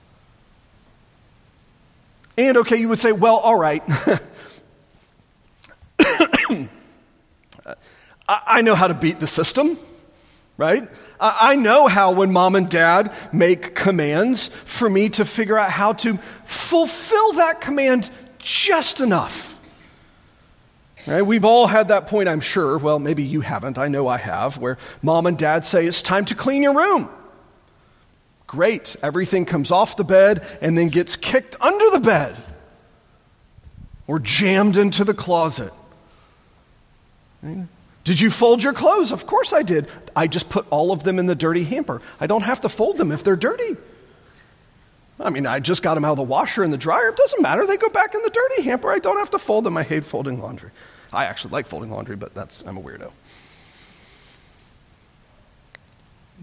And 2.38 2.58
okay, 2.58 2.78
you 2.78 2.90
would 2.90 3.00
say, 3.00 3.12
well, 3.12 3.38
all 3.38 3.56
right. 3.56 3.84
I 8.28 8.62
know 8.62 8.76
how 8.76 8.88
to 8.88 8.94
beat 8.94 9.20
the 9.20 9.28
system, 9.28 9.78
right? 10.58 10.90
I 11.20 11.56
know 11.56 11.88
how, 11.88 12.14
when 12.14 12.32
mom 12.32 12.56
and 12.56 12.70
dad 12.70 13.14
make 13.32 13.76
commands, 13.76 14.48
for 14.48 14.90
me 14.90 15.10
to 15.10 15.26
figure 15.26 15.58
out 15.58 15.70
how 15.70 15.94
to 15.94 16.18
fulfill 16.44 17.34
that 17.34 17.62
command 17.62 18.10
just 18.40 19.02
enough. 19.02 19.51
Right? 21.08 21.22
We've 21.22 21.46
all 21.46 21.68
had 21.68 21.88
that 21.88 22.08
point, 22.08 22.30
I'm 22.30 22.40
sure. 22.40 22.78
Well, 22.78 23.00
maybe 23.00 23.24
you 23.24 23.42
haven't. 23.42 23.78
I 23.78 23.88
know 23.88 24.08
I 24.08 24.18
have, 24.18 24.58
where 24.58 24.78
mom 25.02 25.26
and 25.26 25.38
dad 25.38 25.66
say, 25.66 25.86
It's 25.86 26.02
time 26.02 26.26
to 26.26 26.36
clean 26.36 26.64
your 26.64 26.76
room. 26.76 27.10
Great. 28.48 28.96
Everything 29.02 29.46
comes 29.46 29.72
off 29.72 29.96
the 29.96 30.04
bed 30.04 30.46
and 30.62 30.78
then 30.78 30.90
gets 30.90 31.16
kicked 31.16 31.56
under 31.62 31.90
the 31.92 32.02
bed 32.02 32.36
or 34.08 34.20
jammed 34.20 34.76
into 34.76 35.06
the 35.06 35.14
closet. 35.14 35.72
Did 38.04 38.20
you 38.20 38.30
fold 38.30 38.62
your 38.62 38.74
clothes? 38.74 39.12
Of 39.12 39.26
course 39.26 39.54
I 39.54 39.62
did. 39.62 39.88
I 40.16 40.28
just 40.28 40.50
put 40.50 40.66
all 40.70 40.92
of 40.92 41.04
them 41.04 41.18
in 41.18 41.28
the 41.28 41.36
dirty 41.36 41.64
hamper. 41.64 42.02
I 42.20 42.28
don't 42.28 42.42
have 42.44 42.62
to 42.62 42.70
fold 42.70 42.98
them 42.98 43.12
if 43.12 43.24
they're 43.24 43.36
dirty. 43.36 43.78
I 45.20 45.30
mean, 45.30 45.46
I 45.46 45.60
just 45.60 45.84
got 45.84 45.94
them 45.94 46.04
out 46.04 46.12
of 46.12 46.18
the 46.18 46.24
washer 46.24 46.64
and 46.64 46.74
the 46.74 46.78
dryer. 46.78 47.10
It 47.10 47.18
doesn't 47.18 47.42
matter. 47.42 47.66
They 47.66 47.78
go 47.78 47.90
back 47.90 48.16
in 48.16 48.22
the 48.24 48.30
dirty 48.30 48.64
hamper. 48.64 48.92
I 48.92 49.00
don't 49.00 49.18
have 49.18 49.30
to 49.32 49.40
fold 49.40 49.64
them. 49.64 49.78
I 49.78 49.84
hate 49.84 50.04
folding 50.04 50.42
laundry. 50.42 50.72
I 51.14 51.26
actually 51.26 51.52
like 51.52 51.68
folding 51.68 51.92
laundry, 51.92 52.16
but 52.16 52.34
that's, 52.34 52.64
I'm 52.66 52.78
a 52.78 52.82
weirdo. 52.82 53.12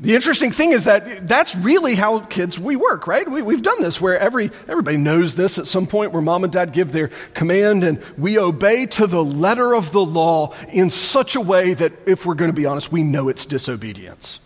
The 0.00 0.14
interesting 0.14 0.52
thing 0.52 0.70
is 0.70 0.84
that 0.84 1.26
that's 1.26 1.56
really 1.56 1.96
how 1.96 2.20
kids 2.20 2.56
we 2.56 2.76
work, 2.76 3.08
right? 3.08 3.28
We, 3.28 3.52
have 3.52 3.64
done 3.64 3.82
this 3.82 4.00
where 4.00 4.16
every, 4.16 4.52
everybody 4.68 4.96
knows 4.96 5.34
this 5.34 5.58
at 5.58 5.66
some 5.66 5.88
point 5.88 6.12
where 6.12 6.22
mom 6.22 6.44
and 6.44 6.52
dad 6.52 6.72
give 6.72 6.92
their 6.92 7.08
command 7.34 7.82
and 7.82 8.00
we 8.16 8.38
obey 8.38 8.86
to 8.86 9.08
the 9.08 9.24
letter 9.24 9.74
of 9.74 9.90
the 9.90 10.04
law 10.04 10.54
in 10.68 10.90
such 10.90 11.34
a 11.34 11.40
way 11.40 11.74
that, 11.74 11.92
if 12.06 12.24
we're 12.24 12.36
going 12.36 12.50
to 12.50 12.56
be 12.56 12.64
honest, 12.64 12.92
we 12.92 13.02
know 13.02 13.28
it's 13.28 13.44
disobedience. 13.44 14.38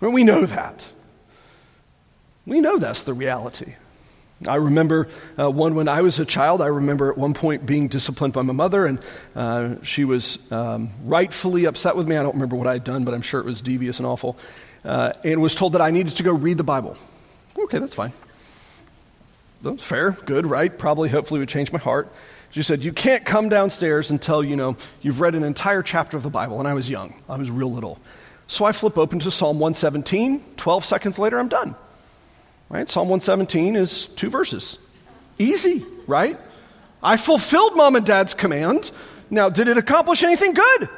we 0.00 0.24
know 0.24 0.46
that. 0.46 0.86
We 2.46 2.62
know 2.62 2.78
that's 2.78 3.02
the 3.02 3.12
reality. 3.12 3.74
I 4.46 4.56
remember 4.56 5.08
uh, 5.38 5.50
one 5.50 5.74
when 5.74 5.88
I 5.88 6.02
was 6.02 6.20
a 6.20 6.24
child. 6.24 6.62
I 6.62 6.66
remember 6.66 7.10
at 7.10 7.18
one 7.18 7.34
point 7.34 7.66
being 7.66 7.88
disciplined 7.88 8.34
by 8.34 8.42
my 8.42 8.52
mother, 8.52 8.86
and 8.86 9.00
uh, 9.34 9.82
she 9.82 10.04
was 10.04 10.38
um, 10.52 10.90
rightfully 11.04 11.64
upset 11.64 11.96
with 11.96 12.06
me. 12.06 12.16
I 12.16 12.22
don't 12.22 12.34
remember 12.34 12.54
what 12.54 12.68
I 12.68 12.74
had 12.74 12.84
done, 12.84 13.04
but 13.04 13.14
I'm 13.14 13.22
sure 13.22 13.40
it 13.40 13.46
was 13.46 13.60
devious 13.60 13.98
and 13.98 14.06
awful. 14.06 14.36
Uh, 14.84 15.12
and 15.24 15.42
was 15.42 15.56
told 15.56 15.72
that 15.72 15.80
I 15.80 15.90
needed 15.90 16.16
to 16.16 16.22
go 16.22 16.32
read 16.32 16.56
the 16.56 16.64
Bible. 16.64 16.96
Okay, 17.58 17.78
that's 17.78 17.94
fine. 17.94 18.12
That's 19.62 19.82
fair, 19.82 20.12
good, 20.12 20.46
right? 20.46 20.76
Probably, 20.76 21.08
hopefully, 21.08 21.40
would 21.40 21.48
change 21.48 21.72
my 21.72 21.80
heart. 21.80 22.12
She 22.50 22.62
said, 22.62 22.84
You 22.84 22.92
can't 22.92 23.24
come 23.24 23.48
downstairs 23.48 24.12
until, 24.12 24.44
you 24.44 24.54
know, 24.54 24.76
you've 25.02 25.20
read 25.20 25.34
an 25.34 25.42
entire 25.42 25.82
chapter 25.82 26.16
of 26.16 26.22
the 26.22 26.30
Bible. 26.30 26.60
And 26.60 26.68
I 26.68 26.74
was 26.74 26.88
young, 26.88 27.20
I 27.28 27.36
was 27.36 27.50
real 27.50 27.72
little. 27.72 27.98
So 28.46 28.64
I 28.64 28.72
flip 28.72 28.96
open 28.96 29.18
to 29.20 29.30
Psalm 29.30 29.58
117. 29.58 30.42
12 30.56 30.84
seconds 30.84 31.18
later, 31.18 31.38
I'm 31.38 31.48
done. 31.48 31.74
Right? 32.70 32.88
Psalm 32.88 33.08
117 33.08 33.76
is 33.76 34.06
two 34.08 34.30
verses. 34.30 34.78
Easy, 35.38 35.84
right? 36.06 36.38
I 37.02 37.16
fulfilled 37.16 37.76
mom 37.76 37.96
and 37.96 38.04
dad's 38.04 38.34
command. 38.34 38.90
Now, 39.30 39.48
did 39.48 39.68
it 39.68 39.78
accomplish 39.78 40.22
anything 40.22 40.54
good? 40.54 40.88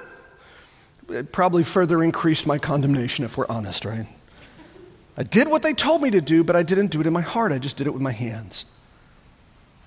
It 1.11 1.33
probably 1.33 1.63
further 1.63 2.03
increased 2.03 2.47
my 2.47 2.59
condemnation, 2.59 3.25
if 3.25 3.37
we're 3.37 3.47
honest, 3.49 3.85
right? 3.85 4.07
I 5.17 5.23
did 5.23 5.49
what 5.49 5.63
they 5.63 5.75
told 5.75 6.03
me 6.03 6.11
to 6.13 6.21
do, 6.21 6.43
but 6.45 6.57
I 6.57 6.63
didn't 6.63 6.89
do 6.89 7.01
it 7.01 7.07
in 7.07 7.13
my 7.13 7.21
heart. 7.21 7.53
I 7.53 7.59
just 7.59 7.77
did 7.77 7.87
it 7.87 7.91
with 7.91 8.03
my 8.03 8.13
hands. 8.13 8.65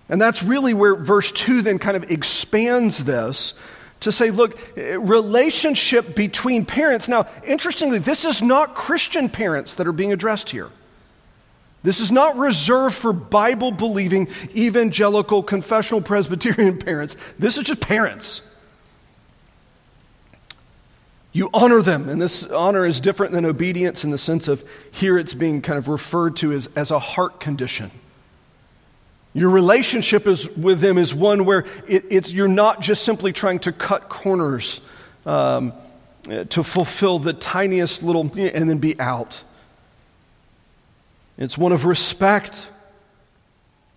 And 0.10 0.22
that's 0.22 0.44
really 0.44 0.74
where 0.74 0.96
verse 0.96 1.32
2 1.32 1.62
then 1.62 1.80
kind 1.80 1.98
of 1.98 2.12
expands 2.12 3.04
this 3.04 3.54
to 4.02 4.12
say, 4.12 4.32
look, 4.32 4.60
relationship 4.76 6.16
between 6.16 6.66
parents. 6.66 7.08
Now, 7.08 7.28
interestingly, 7.48 8.00
this 8.00 8.26
is 8.26 8.42
not 8.42 8.76
Christian 8.76 9.30
parents 9.30 9.76
that 9.76 9.88
are 9.88 9.94
being 9.94 10.12
addressed 10.12 10.50
here. 10.50 10.70
This 11.84 12.00
is 12.00 12.12
not 12.12 12.38
reserved 12.38 12.96
for 12.96 13.12
Bible 13.12 13.72
believing 13.72 14.30
evangelical 14.56 15.44
confessional 15.44 16.02
Presbyterian 16.02 16.78
parents. 16.80 17.18
This 17.38 17.58
is 17.58 17.66
just 17.66 17.82
parents. 17.82 18.42
You 21.34 21.50
honor 21.54 21.82
them, 21.82 22.10
and 22.10 22.22
this 22.22 22.46
honor 22.46 22.86
is 22.86 23.02
different 23.02 23.34
than 23.34 23.44
obedience 23.44 24.04
in 24.04 24.12
the 24.12 24.18
sense 24.18 24.48
of 24.48 24.64
here 24.92 25.18
it's 25.18 25.34
being 25.34 25.62
kind 25.62 25.80
of 25.80 25.88
referred 25.88 26.38
to 26.38 26.54
as, 26.54 26.68
as 26.76 26.92
a 26.92 27.00
heart 27.00 27.40
condition. 27.40 27.92
Your 29.34 29.50
relationship 29.50 30.28
is, 30.28 30.48
with 30.52 30.80
them 30.80 31.00
is 31.00 31.14
one 31.14 31.44
where 31.44 31.66
it, 31.88 32.06
it's, 32.12 32.32
you're 32.32 32.48
not 32.48 32.82
just 32.82 33.04
simply 33.04 33.34
trying 33.34 33.60
to 33.60 33.72
cut 33.72 34.10
corners 34.10 34.80
um, 35.26 35.74
to 36.50 36.64
fulfill 36.64 37.18
the 37.18 37.34
tiniest 37.34 38.04
little 38.04 38.22
and 38.38 38.70
then 38.70 38.78
be 38.78 38.98
out. 39.00 39.44
It's 41.38 41.58
one 41.58 41.72
of 41.72 41.86
respect, 41.86 42.68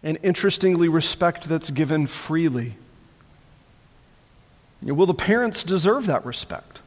and 0.03 0.19
interestingly, 0.23 0.89
respect 0.89 1.45
that's 1.45 1.71
given 1.71 2.07
freely. 2.07 2.75
Will 4.83 5.07
the 5.07 5.15
parents 5.15 5.65
deserve 5.65 6.07
that 6.07 6.25
respect? 6.25 6.81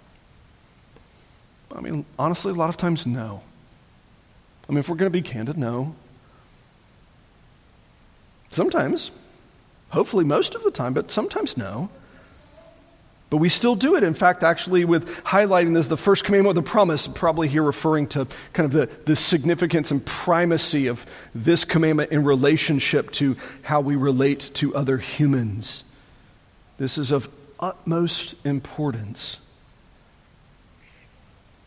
I 1.75 1.81
mean, 1.81 2.05
honestly, 2.17 2.51
a 2.51 2.55
lot 2.55 2.69
of 2.69 2.77
times, 2.77 3.05
no. 3.05 3.41
I 4.67 4.71
mean, 4.71 4.79
if 4.79 4.89
we're 4.89 4.95
going 4.95 5.11
to 5.11 5.17
be 5.17 5.21
candid, 5.21 5.57
no. 5.57 5.95
Sometimes, 8.49 9.11
hopefully 9.89 10.25
most 10.25 10.55
of 10.55 10.63
the 10.63 10.71
time, 10.71 10.93
but 10.93 11.11
sometimes 11.11 11.57
no. 11.57 11.89
But 13.29 13.37
we 13.37 13.49
still 13.49 13.75
do 13.75 13.95
it. 13.95 14.03
In 14.03 14.15
fact, 14.15 14.43
actually, 14.43 14.85
with 14.85 15.23
highlighting 15.23 15.75
this, 15.75 15.87
the 15.87 15.97
first 15.97 16.23
commandment 16.23 16.55
the 16.55 16.63
promise, 16.63 17.07
probably 17.07 17.47
here 17.47 17.61
referring 17.61 18.07
to 18.07 18.27
kind 18.53 18.65
of 18.65 18.71
the, 18.71 18.89
the 19.05 19.15
significance 19.15 19.91
and 19.91 20.03
primacy 20.03 20.87
of 20.87 21.05
this 21.35 21.63
commandment 21.63 22.11
in 22.11 22.23
relationship 22.23 23.11
to 23.11 23.37
how 23.61 23.81
we 23.81 23.95
relate 23.95 24.49
to 24.55 24.75
other 24.75 24.97
humans. 24.97 25.83
This 26.79 26.97
is 26.97 27.11
of 27.11 27.29
utmost 27.59 28.33
importance. 28.45 29.37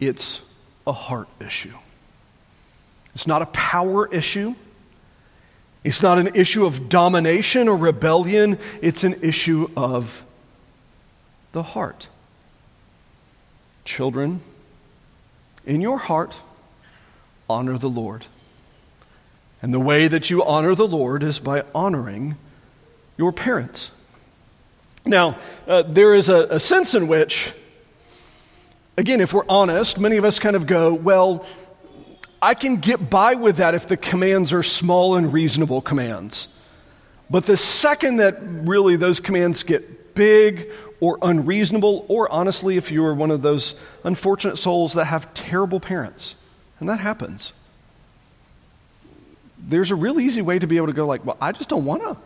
It's 0.01 0.41
a 0.85 0.93
heart 0.93 1.29
issue. 1.39 1.77
It's 3.15 3.29
not 3.29 3.43
a 3.43 3.47
power 3.47 4.13
issue. 4.13 4.57
It's 5.85 6.03
not 6.03 6.19
an 6.19 6.35
issue 6.35 6.67
of 6.67 6.89
domination 6.89 7.69
or 7.69 7.77
rebellion. 7.77 8.59
It's 8.81 9.05
an 9.05 9.15
issue 9.23 9.69
of 9.77 10.25
the 11.53 11.63
heart. 11.63 12.09
Children, 13.85 14.41
in 15.65 15.81
your 15.81 15.99
heart, 15.99 16.37
honor 17.49 17.79
the 17.79 17.91
Lord. 17.91 18.27
And 19.61 19.73
the 19.73 19.81
way 19.81 20.09
that 20.09 20.31
you 20.31 20.43
honor 20.43 20.75
the 20.75 20.89
Lord 20.89 21.23
is 21.23 21.39
by 21.39 21.65
honoring 21.75 22.37
your 23.17 23.33
parents. 23.33 23.91
Now, 25.05 25.39
uh, 25.67 25.83
there 25.83 26.15
is 26.15 26.29
a, 26.29 26.47
a 26.51 26.61
sense 26.61 26.95
in 26.95 27.07
which, 27.09 27.53
again, 28.97 29.21
if 29.21 29.33
we're 29.33 29.45
honest, 29.49 29.99
many 29.99 30.17
of 30.17 30.25
us 30.25 30.39
kind 30.39 30.57
of 30.57 30.67
go, 30.67 30.95
well, 30.95 31.45
I 32.41 32.55
can 32.55 32.77
get 32.77 33.09
by 33.09 33.35
with 33.35 33.59
that 33.59 33.75
if 33.75 33.87
the 33.87 33.97
commands 33.97 34.53
are 34.53 34.65
small 34.65 35.15
and 35.15 35.33
reasonable 35.33 35.81
commands. 35.81 36.49
But 37.31 37.47
the 37.47 37.57
second 37.57 38.17
that 38.17 38.39
really 38.43 38.97
those 38.97 39.21
commands 39.21 39.63
get 39.63 40.15
big 40.15 40.71
or 41.03 41.19
unreasonable, 41.21 42.07
or 42.07 42.31
honestly, 42.31 42.77
if 42.77 42.93
you 42.93 43.05
are 43.05 43.13
one 43.13 43.33
of 43.33 43.43
those 43.43 43.75
unfortunate 44.05 44.57
souls 44.57 44.93
that 44.93 45.07
have 45.07 45.35
terrible 45.35 45.81
parents, 45.81 46.37
and 46.79 46.89
that 46.89 47.01
happens, 47.01 47.53
there's 49.59 49.91
a 49.91 49.97
real 49.97 50.21
easy 50.21 50.43
way 50.43 50.61
to 50.61 50.67
be 50.69 50.77
able 50.77 50.87
to 50.87 50.93
go 50.93 51.05
like, 51.05 51.27
well, 51.27 51.37
I 51.41 51.51
just 51.51 51.69
don't 51.69 51.85
want 51.85 52.03
to. 52.03 52.17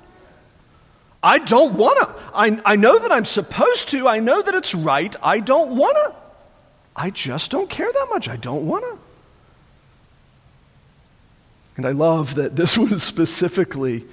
I 1.23 1.38
don't 1.38 1.73
want 1.73 1.99
to. 2.00 2.23
I, 2.35 2.61
I 2.66 2.76
know 2.76 2.99
that 2.99 3.11
I'm 3.11 3.25
supposed 3.25 3.88
to. 3.88 4.06
I 4.06 4.18
know 4.18 4.42
that 4.42 4.54
it's 4.54 4.75
right. 4.75 5.16
I 5.23 5.40
don't 5.40 5.75
want 5.75 5.97
to. 5.97 6.14
I 6.95 7.09
just 7.09 7.50
don't 7.50 7.71
care 7.71 7.90
that 7.90 8.06
much. 8.11 8.28
I 8.28 8.37
don't 8.37 8.66
want 8.66 8.85
to. 8.85 8.99
And 11.78 11.87
I 11.87 11.92
love 11.92 12.35
that 12.35 12.54
this 12.54 12.76
one 12.78 12.99
specifically, 12.99 14.04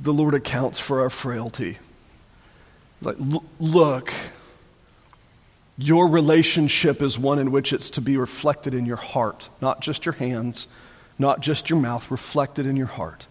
the 0.00 0.12
Lord 0.12 0.34
accounts 0.34 0.78
for 0.78 1.00
our 1.00 1.10
frailty. 1.10 1.78
Like, 3.02 3.16
look, 3.58 4.12
your 5.76 6.08
relationship 6.08 7.02
is 7.02 7.18
one 7.18 7.38
in 7.38 7.50
which 7.50 7.72
it's 7.72 7.90
to 7.90 8.00
be 8.00 8.16
reflected 8.16 8.74
in 8.74 8.86
your 8.86 8.96
heart, 8.96 9.48
not 9.60 9.80
just 9.80 10.06
your 10.06 10.12
hands, 10.14 10.68
not 11.18 11.40
just 11.40 11.70
your 11.70 11.80
mouth, 11.80 12.10
reflected 12.10 12.66
in 12.66 12.76
your 12.76 12.86
heart. 12.86 13.26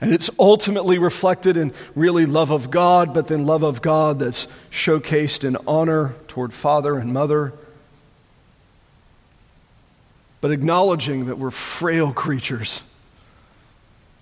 And 0.00 0.12
it's 0.12 0.28
ultimately 0.38 0.98
reflected 0.98 1.56
in 1.56 1.72
really 1.94 2.26
love 2.26 2.50
of 2.50 2.70
God, 2.70 3.14
but 3.14 3.28
then 3.28 3.46
love 3.46 3.62
of 3.62 3.80
God 3.80 4.18
that's 4.18 4.46
showcased 4.70 5.42
in 5.42 5.56
honor 5.66 6.14
toward 6.28 6.52
father 6.52 6.98
and 6.98 7.14
mother. 7.14 7.54
But 10.42 10.50
acknowledging 10.50 11.26
that 11.26 11.38
we're 11.38 11.50
frail 11.50 12.12
creatures 12.12 12.82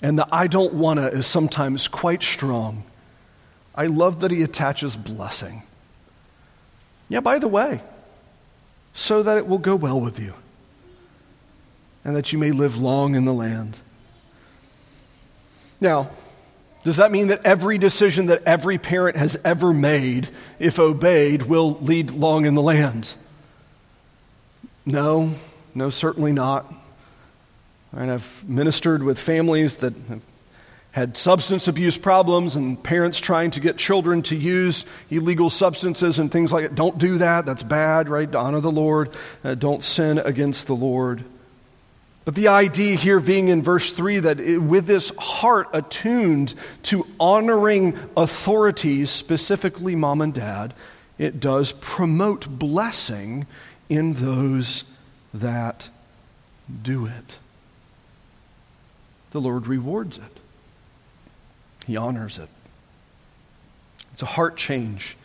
and 0.05 0.19
the 0.19 0.29
I 0.31 0.49
don't 0.49 0.75
wanna 0.75 1.07
is 1.07 1.27
sometimes 1.27 1.89
quite 1.89 2.23
strong. 2.23 2.85
I 3.75 3.87
love 3.87 4.21
that 4.21 4.31
he 4.31 4.43
attaches 4.43 4.97
blessing. 4.97 5.63
Yeah, 7.09 7.21
by 7.21 7.39
the 7.39 7.49
way, 7.49 7.81
so 8.93 9.23
that 9.23 9.37
it 9.37 9.47
will 9.47 9.59
go 9.59 9.77
well 9.77 10.01
with 10.01 10.19
you 10.19 10.35
and 12.05 12.15
that 12.17 12.33
you 12.33 12.39
may 12.39 12.51
live 12.51 12.77
long 12.77 13.15
in 13.15 13.25
the 13.25 13.33
land. 13.33 13.79
Now, 15.81 16.11
does 16.85 16.97
that 16.97 17.11
mean 17.11 17.29
that 17.29 17.45
every 17.45 17.79
decision 17.79 18.27
that 18.27 18.43
every 18.45 18.79
parent 18.79 19.17
has 19.17 19.39
ever 19.45 19.73
made, 19.73 20.29
if 20.59 20.79
obeyed, 20.79 21.43
will 21.43 21.79
lead 21.81 22.11
long 22.11 22.45
in 22.45 22.55
the 22.55 22.63
land? 22.63 23.15
No, 24.85 25.33
no, 25.75 25.89
certainly 25.89 26.33
not. 26.33 26.73
And 27.93 28.11
I've 28.11 28.45
ministered 28.47 29.03
with 29.03 29.19
families 29.19 29.77
that 29.77 29.95
have 30.09 30.21
had 30.95 31.17
substance 31.17 31.67
abuse 31.67 31.99
problems 31.99 32.55
and 32.55 32.81
parents 32.81 33.19
trying 33.19 33.51
to 33.51 33.59
get 33.59 33.77
children 33.77 34.23
to 34.23 34.37
use 34.37 34.87
illegal 35.11 35.51
substances 35.51 36.21
and 36.21 36.31
things 36.31 36.53
like 36.53 36.69
that. 36.69 36.77
Don't 36.77 36.99
do 36.99 37.19
that. 37.19 37.45
That's 37.45 37.65
bad, 37.65 38.09
right? 38.09 38.33
Honor 38.33 38.61
the 38.61 38.71
Lord. 38.71 39.11
Uh, 39.43 39.57
don't 39.57 39.83
sin 39.83 40.19
against 40.19 40.69
the 40.69 40.77
Lord. 40.77 41.25
But 42.25 42.37
the 42.37 42.47
idea 42.47 42.95
here 42.95 43.19
being 43.19 43.49
in 43.49 43.61
verse 43.61 43.93
3 43.93 44.21
that 44.21 44.39
it, 44.39 44.59
with 44.59 44.87
this 44.87 45.11
heart 45.19 45.67
attuned 45.73 46.55
to 46.85 47.05
honoring 47.19 47.99
authorities, 48.17 49.11
specifically 49.11 49.97
mom 49.97 50.21
and 50.21 50.33
dad, 50.33 50.75
it 51.19 51.41
does 51.41 51.73
promote 51.73 52.49
blessing 52.49 53.49
in 53.89 54.15
those 54.15 54.85
that 55.35 55.89
do 56.85 57.05
it. 57.07 57.35
The 59.33 59.41
Lord 59.41 59.67
rewards 59.67 60.19
it. 60.19 60.39
He 61.87 61.97
honors 61.97 62.39
it. 62.39 62.49
It's 64.13 64.23
a 64.23 64.27
heart 64.27 64.57
change 64.57 65.17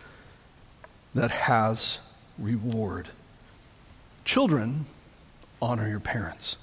that 1.15 1.31
has 1.31 1.99
reward. 2.37 3.07
Children, 4.25 4.85
honor 5.61 5.87
your 5.87 5.99
parents. 5.99 6.57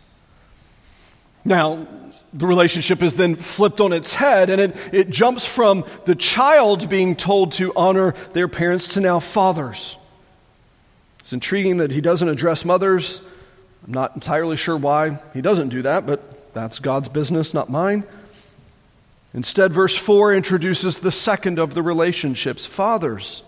Now, 1.45 1.87
the 2.33 2.47
relationship 2.47 3.03
is 3.03 3.15
then 3.15 3.37
flipped 3.37 3.81
on 3.81 3.93
its 3.93 4.15
head, 4.15 4.51
and 4.51 4.61
it, 4.61 4.77
it 4.93 5.11
jumps 5.11 5.47
from 5.47 5.85
the 6.05 6.15
child 6.15 6.89
being 6.89 7.15
told 7.15 7.53
to 7.53 7.73
honor 7.77 8.15
their 8.33 8.49
parents 8.49 8.89
to 8.89 9.01
now 9.01 9.21
fathers. 9.21 9.97
It's 11.21 11.33
intriguing 11.33 11.79
that 11.79 11.93
he 11.93 12.01
doesn't 12.01 12.29
address 12.29 12.65
mothers. 12.65 13.23
I'm 13.87 13.93
not 13.93 14.15
entirely 14.15 14.57
sure 14.57 14.77
why 14.77 15.19
he 15.33 15.41
doesn't 15.41 15.69
do 15.69 15.83
that, 15.83 16.07
but 16.07 16.53
that's 16.53 16.79
God's 16.81 17.09
business, 17.09 17.55
not 17.55 17.71
mine. 17.71 18.05
Instead, 19.37 19.71
verse 19.73 19.95
4 19.95 20.35
introduces 20.35 20.99
the 20.99 21.13
second 21.13 21.59
of 21.59 21.75
the 21.75 21.83
relationships. 21.83 22.65
Fathers, 22.65 23.43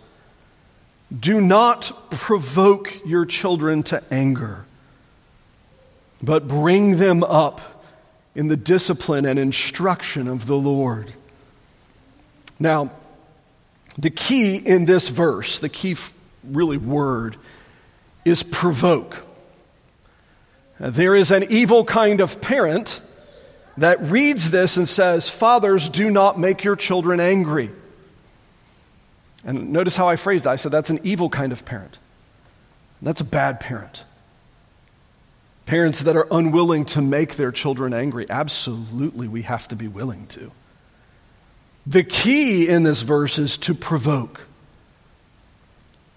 do 1.18 1.40
not 1.40 2.11
provoke 2.11 3.01
your 3.07 3.24
children 3.24 3.83
to 3.83 4.03
anger, 4.12 4.66
but 6.22 6.46
bring 6.46 6.98
them 6.98 7.24
up 7.24 7.83
in 8.35 8.48
the 8.48 8.57
discipline 8.57 9.24
and 9.24 9.38
instruction 9.38 10.29
of 10.29 10.46
the 10.46 10.57
Lord. 10.57 11.14
Now, 12.61 12.90
the 13.96 14.11
key 14.11 14.57
in 14.57 14.85
this 14.85 15.09
verse, 15.09 15.59
the 15.59 15.70
key 15.70 15.96
really 16.44 16.77
word, 16.77 17.37
is 18.27 18.42
provoke. 18.42 19.16
There 20.79 21.14
is 21.14 21.31
an 21.31 21.46
evil 21.48 21.87
kind 21.87 22.20
of 22.20 22.42
parent 22.42 23.01
that 23.79 24.03
reads 24.03 24.51
this 24.51 24.77
and 24.77 24.88
says, 24.88 25.29
Fathers, 25.29 25.88
do 25.88 26.11
not 26.11 26.38
make 26.38 26.64
your 26.64 26.77
children 26.77 27.21
angry. 27.21 27.71
And 29.45 29.73
notice 29.73 29.97
how 29.97 30.09
I 30.09 30.17
phrased 30.17 30.45
that. 30.45 30.51
I 30.51 30.57
said, 30.57 30.73
That's 30.73 30.91
an 30.91 31.01
evil 31.05 31.31
kind 31.31 31.53
of 31.53 31.64
parent. 31.64 31.99
That's 33.01 33.21
a 33.21 33.25
bad 33.25 33.61
parent. 33.61 34.03
Parents 35.67 36.01
that 36.03 36.17
are 36.17 36.27
unwilling 36.31 36.87
to 36.87 37.03
make 37.03 37.37
their 37.37 37.53
children 37.53 37.93
angry, 37.93 38.27
absolutely, 38.29 39.29
we 39.29 39.43
have 39.43 39.69
to 39.69 39.77
be 39.77 39.87
willing 39.87 40.27
to. 40.29 40.51
The 41.87 42.03
key 42.03 42.69
in 42.69 42.83
this 42.83 43.03
verse 43.03 43.38
is 43.38 43.59
to 43.59 43.75
provoke, 43.75 44.41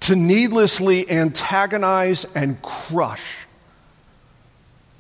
to 0.02 0.16
needlessly 0.16 1.10
antagonize 1.10 2.26
and 2.34 2.62
crush 2.62 3.24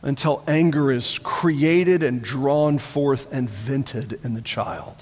until 0.01 0.43
anger 0.47 0.91
is 0.91 1.19
created 1.19 2.03
and 2.03 2.21
drawn 2.21 2.79
forth 2.79 3.31
and 3.31 3.49
vented 3.49 4.19
in 4.23 4.33
the 4.33 4.41
child. 4.41 4.95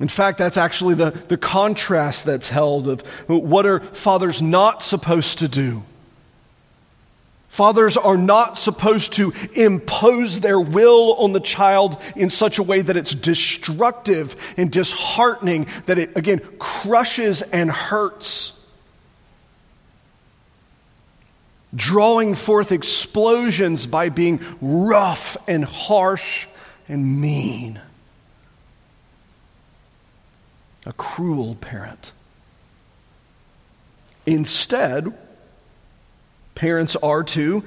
In 0.00 0.08
fact, 0.08 0.38
that's 0.38 0.56
actually 0.56 0.94
the, 0.94 1.10
the 1.10 1.36
contrast 1.36 2.24
that's 2.24 2.48
held 2.48 2.88
of 2.88 3.00
what 3.28 3.64
are 3.64 3.80
fathers 3.80 4.42
not 4.42 4.82
supposed 4.82 5.38
to 5.38 5.48
do. 5.48 5.84
Fathers 7.48 7.96
are 7.96 8.16
not 8.16 8.58
supposed 8.58 9.12
to 9.12 9.32
impose 9.54 10.40
their 10.40 10.58
will 10.58 11.14
on 11.14 11.32
the 11.32 11.38
child 11.38 12.02
in 12.16 12.28
such 12.28 12.58
a 12.58 12.64
way 12.64 12.82
that 12.82 12.96
it's 12.96 13.14
destructive 13.14 14.54
and 14.56 14.72
disheartening, 14.72 15.68
that 15.86 15.96
it, 15.96 16.16
again, 16.16 16.40
crushes 16.58 17.42
and 17.42 17.70
hurts. 17.70 18.53
Drawing 21.74 22.34
forth 22.34 22.72
explosions 22.72 23.86
by 23.86 24.08
being 24.08 24.40
rough 24.60 25.36
and 25.48 25.64
harsh 25.64 26.46
and 26.88 27.20
mean. 27.20 27.80
A 30.86 30.92
cruel 30.92 31.54
parent. 31.56 32.12
Instead, 34.26 35.12
Parents 36.54 36.94
are 36.96 37.24
to 37.24 37.62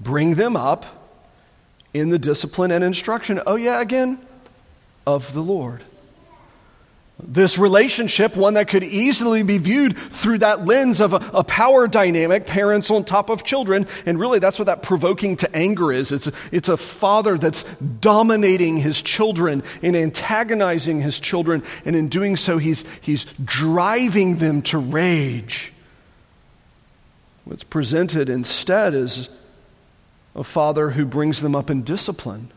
bring 0.00 0.34
them 0.34 0.56
up 0.56 1.10
in 1.94 2.10
the 2.10 2.18
discipline 2.18 2.70
and 2.70 2.84
instruction, 2.84 3.40
oh, 3.46 3.56
yeah, 3.56 3.80
again, 3.80 4.18
of 5.06 5.32
the 5.32 5.40
Lord. 5.40 5.82
This 7.22 7.58
relationship, 7.58 8.36
one 8.36 8.54
that 8.54 8.68
could 8.68 8.82
easily 8.82 9.44
be 9.44 9.58
viewed 9.58 9.96
through 9.96 10.38
that 10.38 10.66
lens 10.66 11.00
of 11.00 11.12
a, 11.12 11.16
a, 11.32 11.44
power 11.44 11.86
dynamic, 11.86 12.44
parents 12.44 12.90
on 12.90 13.04
top 13.04 13.30
of 13.30 13.44
children. 13.44 13.86
And 14.04 14.18
really, 14.18 14.40
that's 14.40 14.58
what 14.58 14.64
that 14.64 14.82
provoking 14.82 15.36
to 15.36 15.56
anger 15.56 15.92
is. 15.92 16.10
It's, 16.10 16.28
it's 16.50 16.68
a 16.68 16.76
father 16.76 17.38
that's 17.38 17.62
dominating 18.00 18.78
his 18.78 19.00
children 19.00 19.62
and 19.80 19.94
antagonizing 19.94 21.00
his 21.00 21.20
children. 21.20 21.62
And 21.84 21.94
in 21.94 22.08
doing 22.08 22.36
so, 22.36 22.58
he's, 22.58 22.84
he's 23.00 23.26
driving 23.44 24.38
them 24.38 24.62
to 24.62 24.78
rage. 24.78 25.72
What's 27.44 27.64
presented 27.64 28.28
instead 28.28 28.92
is 28.92 29.28
a 30.34 30.42
father 30.42 30.90
who 30.90 31.04
brings 31.04 31.40
them 31.40 31.54
up 31.54 31.70
in 31.70 31.84
discipline 31.84 32.50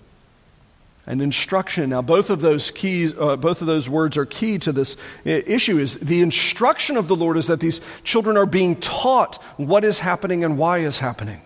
and 1.08 1.22
instruction. 1.22 1.90
Now, 1.90 2.02
both 2.02 2.30
of 2.30 2.42
those 2.42 2.70
keys, 2.70 3.14
uh, 3.18 3.38
both 3.38 3.62
of 3.62 3.68
those 3.68 3.90
words 3.90 4.18
are 4.18 4.26
key 4.26 4.60
to 4.60 4.72
this 4.72 4.98
issue. 5.26 5.80
Is 5.80 5.98
the 5.98 6.22
instruction 6.22 6.98
of 6.98 7.08
the 7.08 7.16
Lord 7.16 7.38
is 7.38 7.48
that 7.48 7.60
these 7.60 7.82
children 8.04 8.38
are 8.38 8.46
being 8.46 8.76
taught 8.76 9.42
what 9.58 9.84
is 9.84 10.00
happening 10.00 10.44
and 10.44 10.58
why 10.58 10.80
is 10.80 11.00
happening. 11.00 11.42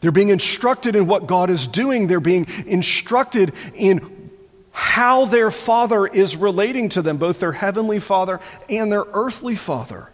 They're 0.00 0.12
being 0.12 0.28
instructed 0.28 0.94
in 0.94 1.06
what 1.06 1.26
God 1.26 1.48
is 1.48 1.68
doing. 1.68 2.06
They're 2.06 2.20
being 2.20 2.46
instructed 2.66 3.54
in 3.74 4.30
how 4.72 5.24
their 5.24 5.50
father 5.50 6.06
is 6.06 6.36
relating 6.36 6.90
to 6.90 7.02
them, 7.02 7.16
both 7.16 7.40
their 7.40 7.52
heavenly 7.52 7.98
father 7.98 8.40
and 8.68 8.92
their 8.92 9.04
earthly 9.14 9.56
father 9.56 10.10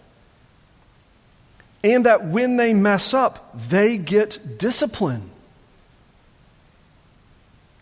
and 1.84 2.06
that 2.06 2.24
when 2.24 2.56
they 2.56 2.74
mess 2.74 3.14
up, 3.14 3.58
they 3.68 3.96
get 3.96 4.58
discipline. 4.58 5.30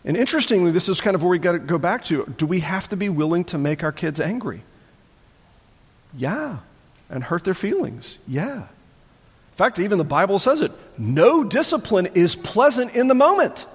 And 0.03 0.17
interestingly, 0.17 0.71
this 0.71 0.89
is 0.89 0.99
kind 0.99 1.15
of 1.15 1.21
where 1.21 1.29
we 1.29 1.37
got 1.37 1.51
to 1.51 1.59
go 1.59 1.77
back 1.77 2.05
to. 2.05 2.25
Do 2.37 2.45
we 2.45 2.61
have 2.61 2.89
to 2.89 2.97
be 2.97 3.09
willing 3.09 3.45
to 3.45 3.57
make 3.57 3.83
our 3.83 3.91
kids 3.91 4.19
angry? 4.19 4.63
Yeah. 6.17 6.57
And 7.09 7.23
hurt 7.23 7.43
their 7.43 7.53
feelings? 7.53 8.17
Yeah. 8.27 8.61
In 8.61 9.57
fact, 9.57 9.79
even 9.79 9.97
the 9.97 10.03
Bible 10.03 10.39
says 10.39 10.61
it 10.61 10.71
no 10.97 11.43
discipline 11.43 12.07
is 12.13 12.35
pleasant 12.35 12.95
in 12.95 13.07
the 13.07 13.15
moment. 13.15 13.65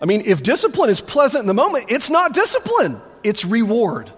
I 0.00 0.04
mean, 0.04 0.22
if 0.26 0.42
discipline 0.42 0.90
is 0.90 1.00
pleasant 1.00 1.42
in 1.42 1.46
the 1.46 1.54
moment, 1.54 1.86
it's 1.88 2.10
not 2.10 2.34
discipline, 2.34 3.00
it's 3.22 3.44
reward. 3.44 4.10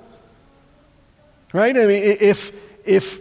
Right? 1.52 1.76
I 1.76 1.86
mean, 1.86 2.02
if, 2.02 2.52
if 2.84 3.20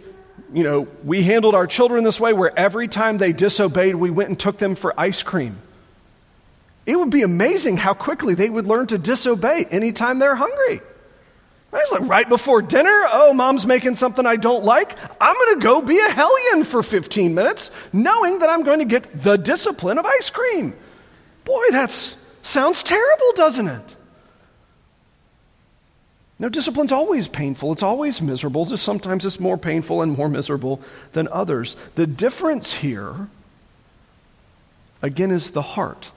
you 0.52 0.64
know, 0.64 0.88
we 1.04 1.22
handled 1.22 1.54
our 1.54 1.68
children 1.68 2.02
this 2.02 2.18
way 2.18 2.32
where 2.32 2.58
every 2.58 2.88
time 2.88 3.18
they 3.18 3.32
disobeyed, 3.32 3.94
we 3.94 4.10
went 4.10 4.30
and 4.30 4.40
took 4.40 4.58
them 4.58 4.74
for 4.74 4.98
ice 4.98 5.22
cream. 5.22 5.58
It 6.86 6.96
would 6.96 7.10
be 7.10 7.22
amazing 7.22 7.78
how 7.78 7.94
quickly 7.94 8.34
they 8.34 8.50
would 8.50 8.66
learn 8.66 8.86
to 8.88 8.98
disobey 8.98 9.64
anytime 9.70 10.18
they're 10.18 10.34
hungry. 10.34 10.80
It's 11.72 11.90
like 11.90 12.08
right 12.08 12.28
before 12.28 12.62
dinner, 12.62 13.04
oh, 13.10 13.32
mom's 13.32 13.66
making 13.66 13.96
something 13.96 14.24
I 14.24 14.36
don't 14.36 14.64
like. 14.64 14.96
I'm 15.20 15.34
going 15.34 15.54
to 15.54 15.60
go 15.60 15.82
be 15.82 15.98
a 15.98 16.08
hellion 16.08 16.64
for 16.64 16.82
15 16.82 17.34
minutes, 17.34 17.72
knowing 17.92 18.38
that 18.40 18.48
I'm 18.48 18.62
going 18.62 18.78
to 18.78 18.84
get 18.84 19.22
the 19.22 19.36
discipline 19.36 19.98
of 19.98 20.06
ice 20.06 20.30
cream. 20.30 20.74
Boy, 21.44 21.64
that 21.70 21.90
sounds 22.42 22.82
terrible, 22.82 23.32
doesn't 23.34 23.66
it? 23.66 23.96
No, 26.38 26.48
discipline's 26.48 26.92
always 26.92 27.26
painful. 27.28 27.72
It's 27.72 27.82
always 27.82 28.20
miserable. 28.22 28.66
Just 28.66 28.84
sometimes 28.84 29.24
it's 29.24 29.40
more 29.40 29.56
painful 29.56 30.02
and 30.02 30.16
more 30.16 30.28
miserable 30.28 30.80
than 31.12 31.28
others. 31.28 31.76
The 31.94 32.06
difference 32.06 32.72
here, 32.72 33.28
again, 35.02 35.30
is 35.30 35.52
the 35.52 35.62
heart. 35.62 36.10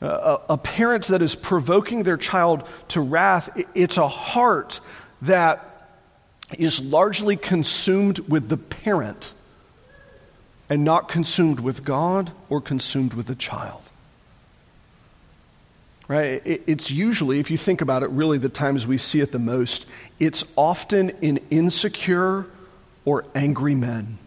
A, 0.00 0.40
a 0.50 0.58
parent 0.58 1.06
that 1.08 1.22
is 1.22 1.34
provoking 1.34 2.02
their 2.02 2.16
child 2.16 2.66
to 2.88 3.00
wrath, 3.00 3.48
it's 3.74 3.96
a 3.96 4.08
heart 4.08 4.80
that 5.22 5.92
is 6.58 6.80
largely 6.80 7.36
consumed 7.36 8.20
with 8.20 8.48
the 8.48 8.56
parent 8.56 9.32
and 10.68 10.84
not 10.84 11.08
consumed 11.08 11.60
with 11.60 11.84
God 11.84 12.30
or 12.48 12.60
consumed 12.60 13.14
with 13.14 13.26
the 13.26 13.34
child. 13.34 13.82
Right? 16.08 16.40
It's 16.44 16.90
usually, 16.90 17.40
if 17.40 17.50
you 17.50 17.56
think 17.56 17.80
about 17.80 18.04
it, 18.04 18.10
really 18.10 18.38
the 18.38 18.48
times 18.48 18.86
we 18.86 18.96
see 18.96 19.20
it 19.20 19.32
the 19.32 19.40
most, 19.40 19.86
it's 20.20 20.44
often 20.54 21.10
in 21.20 21.40
insecure 21.50 22.46
or 23.04 23.24
angry 23.34 23.74
men 23.74 24.18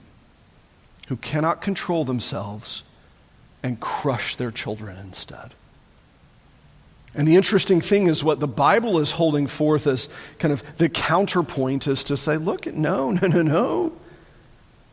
who 1.07 1.15
cannot 1.15 1.61
control 1.61 2.03
themselves 2.03 2.83
and 3.63 3.79
crush 3.79 4.35
their 4.35 4.51
children 4.51 4.97
instead. 4.97 5.53
And 7.15 7.27
the 7.27 7.35
interesting 7.35 7.81
thing 7.81 8.07
is 8.07 8.23
what 8.23 8.39
the 8.39 8.47
Bible 8.47 8.99
is 8.99 9.11
holding 9.11 9.47
forth 9.47 9.87
as 9.87 10.09
kind 10.37 10.51
of 10.51 10.63
the 10.77 10.89
counterpoint 10.89 11.87
is 11.87 12.03
to 12.05 12.17
say, 12.17 12.37
look, 12.37 12.67
no, 12.67 13.11
no, 13.11 13.27
no, 13.27 13.41
no. 13.41 13.93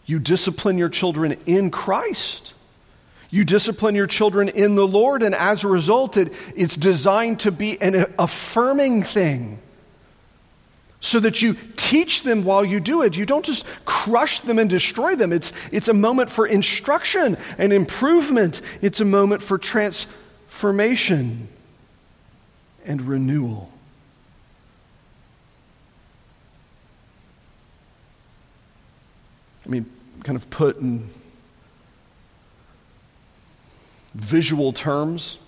You 0.07 0.19
discipline 0.19 0.79
your 0.79 0.89
children 0.89 1.33
in 1.47 1.71
Christ. 1.71 2.55
You 3.29 3.45
discipline 3.45 3.97
your 3.97 4.07
children 4.07 4.49
in 4.49 4.77
the 4.77 4.87
Lord, 4.87 5.25
and 5.25 5.35
as 5.35 5.65
a 5.65 5.69
result, 5.69 6.17
it, 6.17 6.33
it's 6.55 6.77
designed 6.77 7.41
to 7.41 7.51
be 7.51 7.81
an 7.83 8.15
affirming 8.19 9.03
thing 9.03 9.61
so 11.01 11.21
that 11.21 11.43
you 11.43 11.57
teach 11.77 12.23
them 12.23 12.45
while 12.45 12.65
you 12.65 12.79
do 12.79 13.03
it. 13.03 13.17
You 13.17 13.27
don't 13.27 13.45
just 13.45 13.67
crush 13.85 14.41
them 14.41 14.59
and 14.61 14.71
destroy 14.71 15.17
them. 15.17 15.33
It's, 15.33 15.53
it's 15.73 15.89
a 15.89 15.95
moment 15.95 16.31
for 16.31 16.47
instruction 16.47 17.37
and 17.59 17.73
improvement, 17.73 18.63
it's 18.81 19.01
a 19.01 19.05
moment 19.05 19.43
for 19.43 19.59
transformation 19.59 21.49
and 22.87 23.03
renewal. 23.03 23.71
I 29.65 29.69
mean, 29.69 29.87
kind 30.23 30.37
of 30.37 30.49
put 30.49 30.77
in 30.77 31.09
visual 34.15 34.73
terms. 34.73 35.39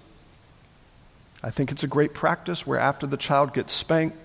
I 1.42 1.51
think 1.51 1.70
it's 1.70 1.85
a 1.85 1.88
great 1.88 2.14
practice 2.14 2.66
where 2.66 2.81
after 2.81 3.07
the 3.07 3.16
child 3.16 3.55
gets 3.55 3.72
spanked, 3.72 4.16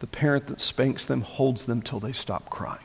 the 0.00 0.06
parent 0.06 0.46
that 0.48 0.60
spanks 0.60 1.06
them 1.06 1.22
holds 1.22 1.66
them 1.66 1.80
till 1.80 1.98
they 1.98 2.12
stop 2.12 2.50
crying. 2.50 2.78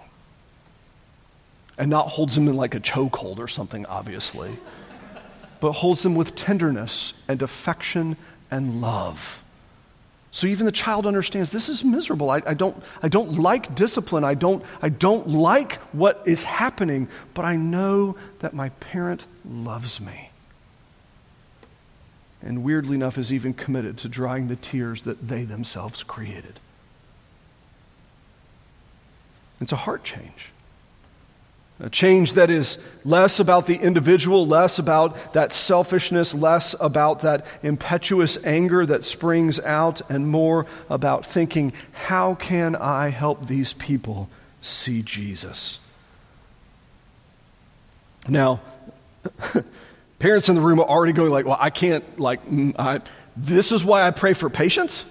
And 1.78 1.90
not 1.90 2.08
holds 2.08 2.36
them 2.36 2.48
in 2.48 2.56
like 2.56 2.76
a 2.76 2.80
chokehold 2.80 3.40
or 3.40 3.50
something, 3.50 3.86
obviously, 3.86 4.58
but 5.60 5.74
holds 5.74 6.04
them 6.04 6.16
with 6.16 6.36
tenderness 6.36 7.14
and 7.28 7.42
affection 7.42 8.16
and 8.52 8.82
love. 8.82 9.44
So 10.32 10.48
even 10.48 10.66
the 10.66 10.72
child 10.72 11.06
understands 11.08 11.52
this 11.52 11.70
is 11.70 11.84
miserable. 11.84 12.30
I, 12.30 12.42
I, 12.46 12.54
don't, 12.54 12.76
I 13.02 13.08
don't 13.08 13.40
like 13.40 13.74
discipline. 13.74 14.24
I 14.24 14.34
don't, 14.34 14.64
I 14.82 14.90
don't 14.90 15.30
like 15.30 15.76
what 15.94 16.22
is 16.26 16.44
happening, 16.44 17.08
but 17.34 17.46
I 17.46 17.56
know 17.56 18.18
that 18.40 18.54
my 18.54 18.70
parent 18.70 19.26
loves 19.46 20.02
me 20.02 20.30
and 22.46 22.64
weirdly 22.64 22.96
enough 22.96 23.18
is 23.18 23.34
even 23.34 23.54
committed 23.54 23.98
to 23.98 24.08
drying 24.08 24.48
the 24.48 24.56
tears 24.56 25.02
that 25.02 25.28
they 25.28 25.44
themselves 25.44 26.04
created. 26.04 26.60
It's 29.60 29.72
a 29.72 29.78
heart 29.78 30.04
change. 30.04 30.52
A 31.80 31.90
change 31.90 32.34
that 32.34 32.50
is 32.50 32.78
less 33.04 33.40
about 33.40 33.68
the 33.68 33.76
individual, 33.76 34.48
less 34.48 34.80
about 34.80 35.34
that 35.34 35.52
selfishness, 35.52 36.34
less 36.34 36.74
about 36.80 37.20
that 37.22 37.46
impetuous 37.64 38.38
anger 38.46 38.86
that 38.86 39.04
springs 39.04 39.60
out, 39.60 40.02
and 40.10 40.28
more 40.28 40.66
about 40.90 41.26
thinking, 41.26 41.74
how 41.92 42.36
can 42.36 42.78
I 42.78 43.10
help 43.10 43.48
these 43.48 43.74
people 43.74 44.30
see 44.62 45.02
Jesus? 45.02 45.80
Now, 48.28 48.62
Parents 50.20 50.50
in 50.50 50.56
the 50.56 50.62
room 50.62 50.80
are 50.80 50.88
already 50.88 51.14
going 51.14 51.32
like, 51.32 51.46
well, 51.46 51.58
I 51.60 51.70
can't, 51.70 52.20
like, 52.20 52.46
mm, 52.48 52.74
I, 52.80 53.02
this 53.36 53.72
is 53.72 53.84
why 53.84 54.08
I 54.08 54.12
pray 54.12 54.34
for 54.34 54.50
patience. 54.50 55.10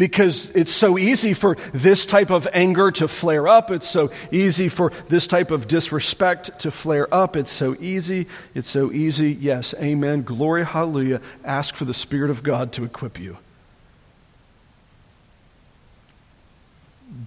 Because 0.00 0.48
it's 0.52 0.72
so 0.72 0.96
easy 0.96 1.34
for 1.34 1.58
this 1.74 2.06
type 2.06 2.30
of 2.30 2.48
anger 2.54 2.90
to 2.92 3.06
flare 3.06 3.46
up. 3.46 3.70
It's 3.70 3.86
so 3.86 4.10
easy 4.32 4.70
for 4.70 4.92
this 5.10 5.26
type 5.26 5.50
of 5.50 5.68
disrespect 5.68 6.60
to 6.60 6.70
flare 6.70 7.06
up. 7.12 7.36
It's 7.36 7.52
so 7.52 7.76
easy. 7.78 8.26
It's 8.54 8.70
so 8.70 8.90
easy. 8.90 9.30
Yes, 9.30 9.74
amen. 9.78 10.22
Glory, 10.22 10.64
hallelujah. 10.64 11.20
Ask 11.44 11.74
for 11.74 11.84
the 11.84 11.92
Spirit 11.92 12.30
of 12.30 12.42
God 12.42 12.72
to 12.72 12.84
equip 12.84 13.20
you. 13.20 13.36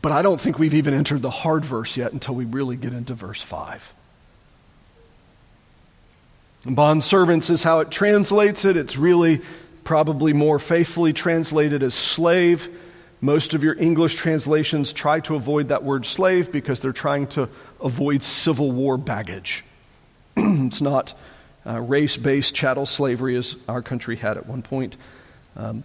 But 0.01 0.11
I 0.11 0.23
don't 0.23 0.41
think 0.41 0.57
we've 0.57 0.73
even 0.73 0.95
entered 0.95 1.21
the 1.21 1.29
hard 1.29 1.63
verse 1.63 1.95
yet 1.95 2.11
until 2.11 2.33
we 2.33 2.45
really 2.45 2.75
get 2.75 2.91
into 2.91 3.13
verse 3.13 3.39
5. 3.39 3.93
Bond 6.65 7.03
servants 7.03 7.51
is 7.51 7.61
how 7.61 7.81
it 7.81 7.91
translates 7.91 8.65
it. 8.65 8.77
It's 8.77 8.97
really 8.97 9.43
probably 9.83 10.33
more 10.33 10.59
faithfully 10.59 11.13
translated 11.13 11.83
as 11.83 11.93
slave. 11.93 12.69
Most 13.21 13.53
of 13.53 13.63
your 13.63 13.75
English 13.79 14.15
translations 14.15 14.91
try 14.91 15.19
to 15.21 15.35
avoid 15.35 15.69
that 15.69 15.83
word 15.83 16.05
slave 16.05 16.51
because 16.51 16.81
they're 16.81 16.91
trying 16.91 17.27
to 17.27 17.47
avoid 17.81 18.23
Civil 18.23 18.71
War 18.71 18.97
baggage. 18.97 19.63
it's 20.37 20.81
not 20.81 21.13
uh, 21.65 21.79
race 21.79 22.17
based 22.17 22.53
chattel 22.53 22.85
slavery 22.85 23.35
as 23.37 23.55
our 23.67 23.81
country 23.81 24.17
had 24.17 24.37
at 24.37 24.45
one 24.45 24.61
point, 24.61 24.97
um, 25.55 25.83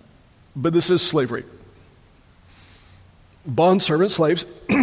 but 0.56 0.72
this 0.72 0.90
is 0.90 1.00
slavery. 1.00 1.44
Bond 3.46 3.82
servant 3.82 4.11
slaves, 4.11 4.44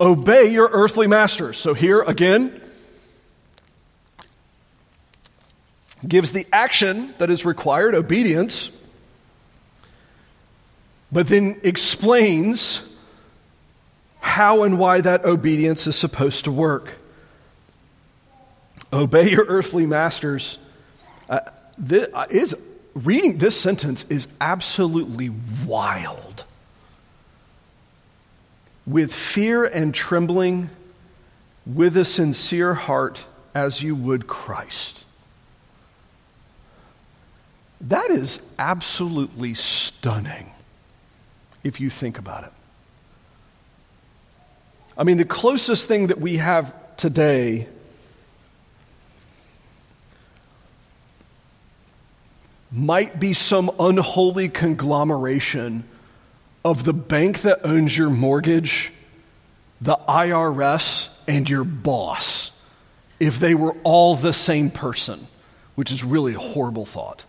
obey 0.00 0.50
your 0.50 0.68
earthly 0.72 1.06
masters. 1.06 1.58
So 1.58 1.74
here 1.74 2.00
again, 2.00 2.61
gives 6.06 6.32
the 6.32 6.46
action 6.52 7.14
that 7.18 7.30
is 7.30 7.44
required, 7.44 7.94
obedience, 7.94 8.70
but 11.10 11.28
then 11.28 11.60
explains 11.62 12.82
how 14.20 14.62
and 14.62 14.78
why 14.78 15.00
that 15.00 15.24
obedience 15.24 15.86
is 15.86 15.96
supposed 15.96 16.44
to 16.44 16.52
work. 16.52 16.94
Obey 18.92 19.30
your 19.30 19.44
earthly 19.44 19.86
masters. 19.86 20.58
Uh, 21.28 21.40
this 21.78 22.08
uh, 22.14 22.26
is, 22.30 22.54
reading 22.94 23.38
this 23.38 23.58
sentence 23.58 24.04
is 24.08 24.28
absolutely 24.40 25.30
wild. 25.66 26.44
With 28.86 29.14
fear 29.14 29.64
and 29.64 29.94
trembling, 29.94 30.70
with 31.66 31.96
a 31.96 32.04
sincere 32.04 32.74
heart, 32.74 33.24
as 33.54 33.82
you 33.82 33.94
would 33.94 34.26
Christ. 34.26 35.06
That 37.82 38.10
is 38.10 38.40
absolutely 38.58 39.54
stunning 39.54 40.52
if 41.64 41.80
you 41.80 41.90
think 41.90 42.18
about 42.18 42.44
it. 42.44 42.52
I 44.96 45.04
mean, 45.04 45.16
the 45.16 45.24
closest 45.24 45.86
thing 45.86 46.08
that 46.08 46.20
we 46.20 46.36
have 46.36 46.74
today 46.96 47.66
might 52.70 53.18
be 53.18 53.32
some 53.32 53.70
unholy 53.78 54.48
conglomeration 54.48 55.84
of 56.64 56.84
the 56.84 56.92
bank 56.92 57.42
that 57.42 57.60
owns 57.64 57.96
your 57.96 58.10
mortgage, 58.10 58.92
the 59.80 59.96
IRS, 60.08 61.08
and 61.26 61.48
your 61.50 61.64
boss 61.64 62.50
if 63.18 63.38
they 63.40 63.54
were 63.54 63.74
all 63.82 64.14
the 64.14 64.32
same 64.32 64.70
person, 64.70 65.26
which 65.74 65.90
is 65.90 66.04
really 66.04 66.34
a 66.34 66.38
horrible 66.38 66.86
thought. 66.86 67.24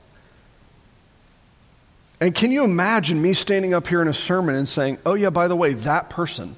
And 2.23 2.33
can 2.33 2.51
you 2.51 2.63
imagine 2.63 3.21
me 3.21 3.33
standing 3.33 3.73
up 3.73 3.85
here 3.85 4.01
in 4.01 4.07
a 4.07 4.13
sermon 4.13 4.55
and 4.55 4.69
saying, 4.69 4.97
oh, 5.05 5.13
yeah, 5.13 5.29
by 5.29 5.49
the 5.49 5.57
way, 5.57 5.73
that 5.73 6.09
person, 6.09 6.55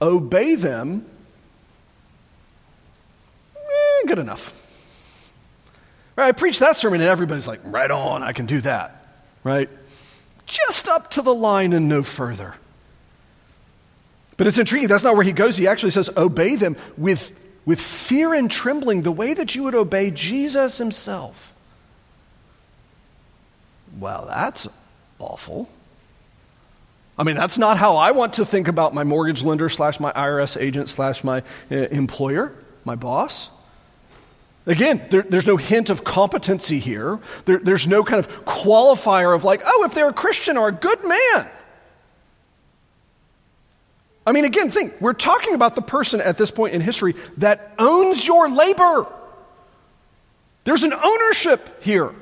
obey 0.00 0.54
them? 0.54 1.04
Eh, 3.54 4.06
good 4.06 4.18
enough. 4.18 4.54
Right, 6.16 6.28
I 6.28 6.32
preach 6.32 6.60
that 6.60 6.78
sermon 6.78 7.02
and 7.02 7.10
everybody's 7.10 7.46
like, 7.46 7.60
right 7.62 7.90
on, 7.90 8.22
I 8.22 8.32
can 8.32 8.46
do 8.46 8.62
that. 8.62 9.06
Right? 9.44 9.68
Just 10.46 10.88
up 10.88 11.10
to 11.10 11.20
the 11.20 11.34
line 11.34 11.74
and 11.74 11.90
no 11.90 12.02
further. 12.02 12.54
But 14.38 14.46
it's 14.46 14.56
intriguing. 14.56 14.88
That's 14.88 15.04
not 15.04 15.14
where 15.14 15.24
he 15.24 15.32
goes. 15.32 15.58
He 15.58 15.66
actually 15.66 15.90
says, 15.90 16.08
obey 16.16 16.56
them 16.56 16.78
with, 16.96 17.34
with 17.66 17.82
fear 17.82 18.32
and 18.32 18.50
trembling, 18.50 19.02
the 19.02 19.12
way 19.12 19.34
that 19.34 19.54
you 19.54 19.64
would 19.64 19.74
obey 19.74 20.10
Jesus 20.10 20.78
himself. 20.78 21.52
Well, 23.98 24.26
that's 24.28 24.68
awful. 25.18 25.68
I 27.18 27.24
mean, 27.24 27.34
that's 27.34 27.58
not 27.58 27.78
how 27.78 27.96
I 27.96 28.12
want 28.12 28.34
to 28.34 28.44
think 28.44 28.68
about 28.68 28.94
my 28.94 29.02
mortgage 29.02 29.42
lender 29.42 29.68
slash 29.68 29.98
my 29.98 30.12
IRS 30.12 30.60
agent 30.60 30.88
slash 30.88 31.24
my 31.24 31.42
uh, 31.70 31.74
employer, 31.74 32.52
my 32.84 32.94
boss. 32.94 33.50
Again, 34.66 35.04
there, 35.10 35.22
there's 35.22 35.46
no 35.46 35.56
hint 35.56 35.90
of 35.90 36.04
competency 36.04 36.78
here. 36.78 37.18
There, 37.46 37.58
there's 37.58 37.88
no 37.88 38.04
kind 38.04 38.24
of 38.24 38.44
qualifier 38.44 39.34
of 39.34 39.42
like, 39.42 39.62
oh, 39.66 39.84
if 39.84 39.94
they're 39.94 40.10
a 40.10 40.12
Christian 40.12 40.56
or 40.56 40.68
a 40.68 40.72
good 40.72 41.02
man. 41.04 41.48
I 44.24 44.32
mean, 44.32 44.44
again, 44.44 44.70
think, 44.70 45.00
we're 45.00 45.14
talking 45.14 45.54
about 45.54 45.74
the 45.74 45.82
person 45.82 46.20
at 46.20 46.36
this 46.36 46.50
point 46.50 46.74
in 46.74 46.82
history 46.82 47.14
that 47.38 47.72
owns 47.78 48.26
your 48.26 48.50
labor. 48.50 49.10
There's 50.64 50.84
an 50.84 50.92
ownership 50.92 51.82
here. 51.82 52.14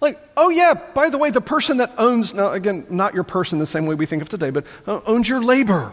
Like, 0.00 0.20
oh 0.36 0.48
yeah, 0.48 0.74
by 0.74 1.10
the 1.10 1.18
way, 1.18 1.30
the 1.30 1.40
person 1.40 1.78
that 1.78 1.92
owns, 1.98 2.32
now 2.32 2.52
again, 2.52 2.86
not 2.88 3.14
your 3.14 3.24
person 3.24 3.58
the 3.58 3.66
same 3.66 3.86
way 3.86 3.94
we 3.94 4.06
think 4.06 4.22
of 4.22 4.28
today, 4.28 4.50
but 4.50 4.64
uh, 4.86 5.00
owns 5.06 5.28
your 5.28 5.42
labor. 5.42 5.92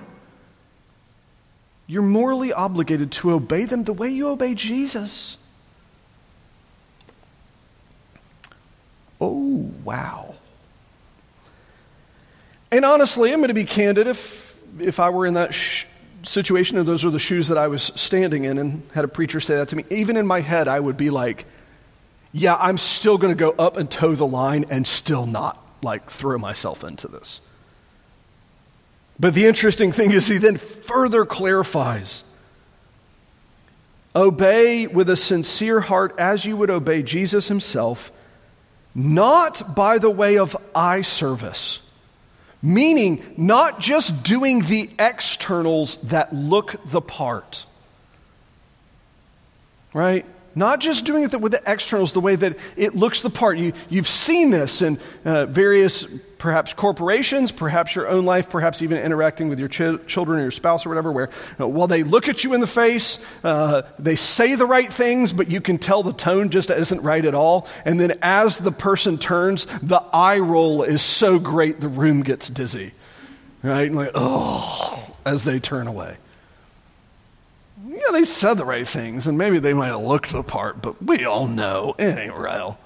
You're 1.88 2.04
morally 2.04 2.54
obligated 2.54 3.12
to 3.14 3.32
obey 3.32 3.66
them 3.66 3.84
the 3.84 3.94
way 3.94 4.10
you 4.10 4.28
obey 4.28 4.54
Jesus. 4.54 5.38
Oh, 9.20 9.72
wow. 9.84 10.36
And 12.72 12.84
honestly, 12.84 13.32
I'm 13.32 13.40
going 13.40 13.48
to 13.48 13.54
be 13.54 13.66
candid. 13.66 14.08
If, 14.08 14.56
if 14.80 15.00
I 15.00 15.10
were 15.10 15.26
in 15.26 15.36
that 15.36 15.54
sh- 15.54 15.86
situation 16.24 16.78
and 16.78 16.88
those 16.88 17.06
are 17.06 17.12
the 17.12 17.20
shoes 17.20 17.48
that 17.48 17.58
I 17.58 17.68
was 17.68 17.84
standing 17.96 18.46
in 18.46 18.58
and 18.58 18.84
had 18.94 19.06
a 19.06 19.08
preacher 19.08 19.40
say 19.40 19.56
that 19.56 19.70
to 19.70 19.76
me, 19.76 19.84
even 19.90 20.18
in 20.18 20.28
my 20.28 20.42
head, 20.42 20.68
I 20.68 20.80
would 20.80 20.98
be 20.98 21.10
like, 21.12 21.46
yeah, 22.38 22.58
I'm 22.60 22.78
still 22.78 23.18
going 23.18 23.34
to 23.34 23.40
go 23.40 23.52
up 23.52 23.78
and 23.78 23.90
toe 23.90 24.14
the 24.14 24.28
line 24.28 24.66
and 24.70 24.86
still 24.86 25.26
not 25.26 25.58
like 25.82 26.10
throw 26.10 26.38
myself 26.38 26.84
into 26.84 27.08
this. 27.08 27.40
But 29.18 29.34
the 29.34 29.46
interesting 29.46 29.94
thing 29.94 30.12
is, 30.12 30.28
he 30.28 30.38
then 30.38 30.58
further 30.58 31.26
clarifies 31.26 32.26
obey 34.14 34.86
with 34.86 35.10
a 35.10 35.16
sincere 35.16 35.80
heart 35.80 36.14
as 36.20 36.44
you 36.44 36.58
would 36.58 36.70
obey 36.70 37.04
Jesus 37.04 37.48
himself, 37.48 38.12
not 38.94 39.74
by 39.74 39.98
the 39.98 40.10
way 40.10 40.38
of 40.38 40.58
eye 40.76 41.04
service, 41.04 41.80
meaning 42.62 43.24
not 43.38 43.80
just 43.80 44.24
doing 44.24 44.60
the 44.60 44.90
externals 45.00 45.96
that 46.04 46.36
look 46.36 46.76
the 46.84 47.02
part. 47.02 47.66
Right? 49.94 50.26
Not 50.56 50.80
just 50.80 51.04
doing 51.04 51.24
it 51.24 51.42
with 51.42 51.52
the 51.52 51.62
externals, 51.70 52.14
the 52.14 52.22
way 52.22 52.38
that 52.38 52.58
it 52.78 52.96
looks 52.96 53.20
the 53.20 53.30
part. 53.30 53.58
You, 53.58 53.74
you've 53.90 54.08
seen 54.08 54.52
this 54.52 54.82
in 54.82 54.98
uh, 55.26 55.48
various, 55.48 56.08
perhaps 56.38 56.74
corporations, 56.74 57.52
perhaps 57.52 57.94
your 57.94 58.08
own 58.08 58.24
life, 58.24 58.50
perhaps 58.50 58.82
even 58.82 58.98
interacting 58.98 59.50
with 59.50 59.60
your 59.60 59.68
ch- 59.68 60.08
children 60.08 60.40
or 60.40 60.44
your 60.44 60.52
spouse 60.52 60.86
or 60.86 60.90
whatever, 60.90 61.12
where 61.12 61.26
you 61.28 61.56
know, 61.60 61.68
while 61.68 61.88
they 61.88 62.04
look 62.04 62.30
at 62.30 62.46
you 62.46 62.54
in 62.54 62.62
the 62.62 62.68
face, 62.68 63.20
uh, 63.44 63.82
they 64.00 64.16
say 64.16 64.56
the 64.56 64.66
right 64.66 64.92
things, 64.92 65.34
but 65.34 65.52
you 65.52 65.60
can 65.60 65.78
tell 65.78 66.04
the 66.04 66.14
tone 66.14 66.50
just 66.50 66.70
isn't 66.70 67.02
right 67.02 67.26
at 67.26 67.36
all. 67.36 67.68
And 67.84 68.00
then 68.00 68.14
as 68.22 68.56
the 68.58 68.72
person 68.72 69.18
turns, 69.18 69.66
the 69.84 70.02
eye 70.14 70.40
roll 70.40 70.84
is 70.84 71.02
so 71.02 71.38
great 71.38 71.82
the 71.82 71.90
room 71.90 72.24
gets 72.24 72.48
dizzy. 72.48 72.94
Right? 73.62 73.88
And 73.88 73.96
like, 73.96 74.12
oh, 74.16 75.18
as 75.26 75.44
they 75.44 75.60
turn 75.60 75.88
away 75.88 76.16
yeah, 77.96 78.12
they 78.12 78.26
said 78.26 78.56
the 78.56 78.66
right 78.66 78.88
things, 78.88 79.28
and 79.28 79.38
maybe 79.38 79.60
they 79.60 79.74
might 79.74 79.92
have 79.92 80.02
looked 80.02 80.32
the 80.32 80.44
part, 80.44 80.82
but 80.82 81.02
we 81.02 81.26
all 81.26 81.48
know 81.48 81.96
it 81.98 82.18
ain't 82.18 82.36
real. 82.36 82.78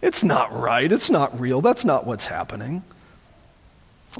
It's 0.00 0.24
not 0.24 0.58
right. 0.58 0.90
It's 0.90 1.10
not 1.10 1.38
real. 1.40 1.60
That's 1.60 1.84
not 1.84 2.06
what's 2.06 2.26
happening. 2.26 2.82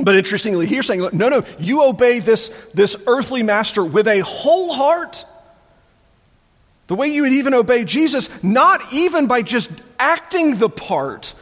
But 0.00 0.16
interestingly, 0.16 0.66
he's 0.66 0.86
saying, 0.86 1.00
no, 1.12 1.28
no, 1.28 1.44
you 1.58 1.82
obey 1.82 2.20
this, 2.20 2.48
this 2.72 2.96
earthly 3.06 3.42
master 3.42 3.84
with 3.84 4.08
a 4.08 4.20
whole 4.20 4.72
heart. 4.72 5.26
The 6.86 6.94
way 6.94 7.08
you 7.08 7.22
would 7.22 7.32
even 7.32 7.52
obey 7.52 7.84
Jesus, 7.84 8.30
not 8.42 8.92
even 8.92 9.26
by 9.26 9.42
just 9.42 9.70
acting 9.98 10.56
the 10.56 10.68
part 10.68 11.34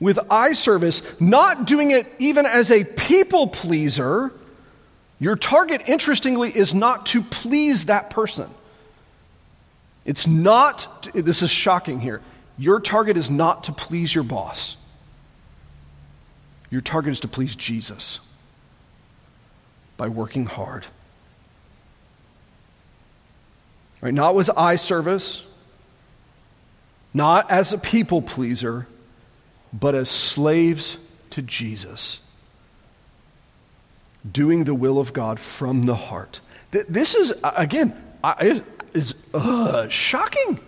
with 0.00 0.18
eye 0.30 0.52
service, 0.52 1.02
not 1.20 1.66
doing 1.66 1.90
it 1.90 2.06
even 2.18 2.46
as 2.46 2.70
a 2.70 2.84
people 2.84 3.48
pleaser, 3.48 4.32
your 5.18 5.36
target, 5.36 5.82
interestingly, 5.86 6.50
is 6.50 6.74
not 6.74 7.06
to 7.06 7.22
please 7.22 7.86
that 7.86 8.10
person. 8.10 8.48
It's 10.06 10.26
not, 10.26 11.08
this 11.12 11.42
is 11.42 11.50
shocking 11.50 12.00
here. 12.00 12.22
Your 12.56 12.80
target 12.80 13.16
is 13.16 13.30
not 13.30 13.64
to 13.64 13.72
please 13.72 14.14
your 14.14 14.24
boss. 14.24 14.76
Your 16.70 16.80
target 16.80 17.12
is 17.12 17.20
to 17.20 17.28
please 17.28 17.56
Jesus 17.56 18.20
by 19.96 20.08
working 20.08 20.46
hard. 20.46 20.86
Right? 24.00 24.14
Not 24.14 24.34
with 24.34 24.50
eye 24.56 24.76
service, 24.76 25.42
not 27.12 27.50
as 27.50 27.72
a 27.72 27.78
people 27.78 28.22
pleaser, 28.22 28.86
but 29.72 29.94
as 29.94 30.08
slaves 30.08 30.96
to 31.30 31.42
Jesus, 31.42 32.20
doing 34.30 34.64
the 34.64 34.74
will 34.74 34.98
of 34.98 35.12
God 35.12 35.38
from 35.38 35.82
the 35.82 35.94
heart. 35.94 36.40
This 36.70 37.14
is, 37.14 37.32
again, 37.42 37.96
is, 38.40 39.14
uh, 39.32 39.88
shocking. 39.88 40.60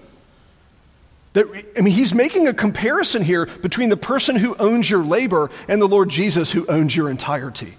That, 1.34 1.46
I 1.76 1.80
mean, 1.82 1.94
he's 1.94 2.14
making 2.14 2.48
a 2.48 2.54
comparison 2.54 3.22
here 3.22 3.46
between 3.46 3.88
the 3.88 3.96
person 3.96 4.36
who 4.36 4.56
owns 4.56 4.88
your 4.88 5.04
labor 5.04 5.50
and 5.68 5.80
the 5.80 5.86
Lord 5.86 6.08
Jesus 6.08 6.50
who 6.50 6.66
owns 6.66 6.96
your 6.96 7.08
entirety. 7.08 7.74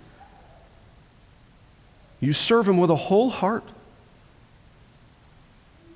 You 2.19 2.33
serve 2.33 2.67
him 2.67 2.77
with 2.77 2.91
a 2.91 2.95
whole 2.95 3.29
heart. 3.29 3.63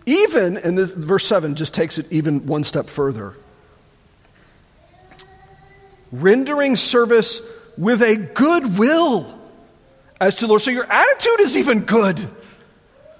Even, 0.05 0.57
and 0.57 0.77
this, 0.77 0.91
verse 0.91 1.25
7 1.25 1.55
just 1.55 1.73
takes 1.73 1.97
it 1.97 2.11
even 2.11 2.45
one 2.45 2.63
step 2.63 2.89
further 2.89 3.35
rendering 6.11 6.75
service 6.75 7.41
with 7.77 8.01
a 8.01 8.15
good 8.15 8.77
will 8.77 9.39
as 10.19 10.35
to 10.37 10.41
the 10.41 10.47
Lord. 10.47 10.61
So 10.61 10.71
your 10.71 10.91
attitude 10.91 11.39
is 11.41 11.57
even 11.57 11.81
good. 11.81 12.19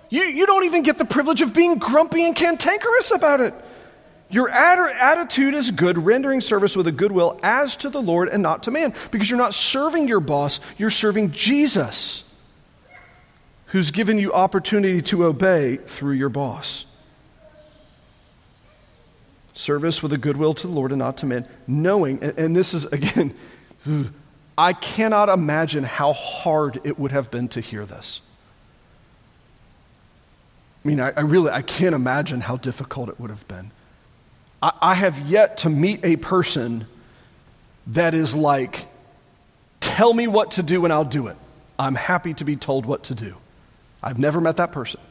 You, 0.10 0.24
you 0.24 0.46
don't 0.46 0.66
even 0.66 0.84
get 0.84 0.98
the 0.98 1.06
privilege 1.06 1.42
of 1.42 1.54
being 1.54 1.78
grumpy 1.78 2.26
and 2.26 2.36
cantankerous 2.36 3.12
about 3.12 3.42
it. 3.42 3.54
Your 4.30 4.50
attitude 4.50 5.54
is 5.54 5.72
good, 5.72 5.98
rendering 5.98 6.42
service 6.42 6.76
with 6.76 6.88
a 6.88 6.92
good 6.92 7.12
will 7.12 7.40
as 7.44 7.78
to 7.78 7.90
the 7.90 8.02
Lord 8.02 8.28
and 8.30 8.42
not 8.42 8.64
to 8.64 8.72
man. 8.72 8.94
Because 9.12 9.30
you're 9.30 9.38
not 9.38 9.54
serving 9.54 10.08
your 10.08 10.20
boss, 10.20 10.60
you're 10.78 10.90
serving 10.90 11.32
Jesus, 11.32 12.24
who's 13.68 13.92
given 13.92 14.18
you 14.18 14.34
opportunity 14.34 15.02
to 15.04 15.26
obey 15.26 15.78
through 15.78 16.14
your 16.14 16.30
boss. 16.30 16.86
Service 19.54 20.04
with 20.04 20.12
a 20.12 20.18
good 20.18 20.38
will 20.38 20.54
to 20.54 20.68
the 20.68 20.74
Lord 20.74 20.92
and 20.92 21.00
not 21.00 21.18
to 21.18 21.26
men, 21.26 21.48
knowing, 21.66 22.22
and, 22.22 22.38
and 22.38 22.56
this 22.56 22.74
is 22.74 22.86
again, 22.86 23.34
I 24.58 24.74
cannot 24.74 25.30
imagine 25.30 25.84
how 25.84 26.14
hard 26.14 26.80
it 26.84 26.98
would 26.98 27.12
have 27.12 27.30
been 27.30 27.50
to 27.50 27.62
hear 27.62 27.86
this. 27.86 28.22
I 30.84 30.88
mean, 30.88 31.00
I, 31.00 31.12
I 31.12 31.22
really, 31.22 31.52
I 31.52 31.62
can't 31.62 31.96
imagine 31.96 32.42
how 32.42 32.58
difficult 32.58 33.10
it 33.10 33.20
would 33.20 33.32
have 33.32 33.48
been. 33.48 33.72
I, 34.62 34.72
I 34.82 34.94
have 34.94 35.20
yet 35.22 35.60
to 35.60 35.70
meet 35.70 36.06
a 36.06 36.16
person 36.16 36.86
that 37.88 38.14
is 38.14 38.36
like, 38.36 38.86
tell 39.80 40.14
me 40.14 40.28
what 40.28 40.52
to 40.52 40.64
do 40.64 40.86
and 40.86 40.94
I'll 40.94 41.04
do 41.04 41.28
it. 41.28 41.38
I'm 41.78 41.96
happy 41.96 42.34
to 42.36 42.46
be 42.46 42.56
told 42.56 42.86
what 42.86 43.06
to 43.06 43.16
do. 43.16 43.36
I've 44.02 44.20
never 44.20 44.40
met 44.40 44.58
that 44.58 44.72
person. 44.72 45.02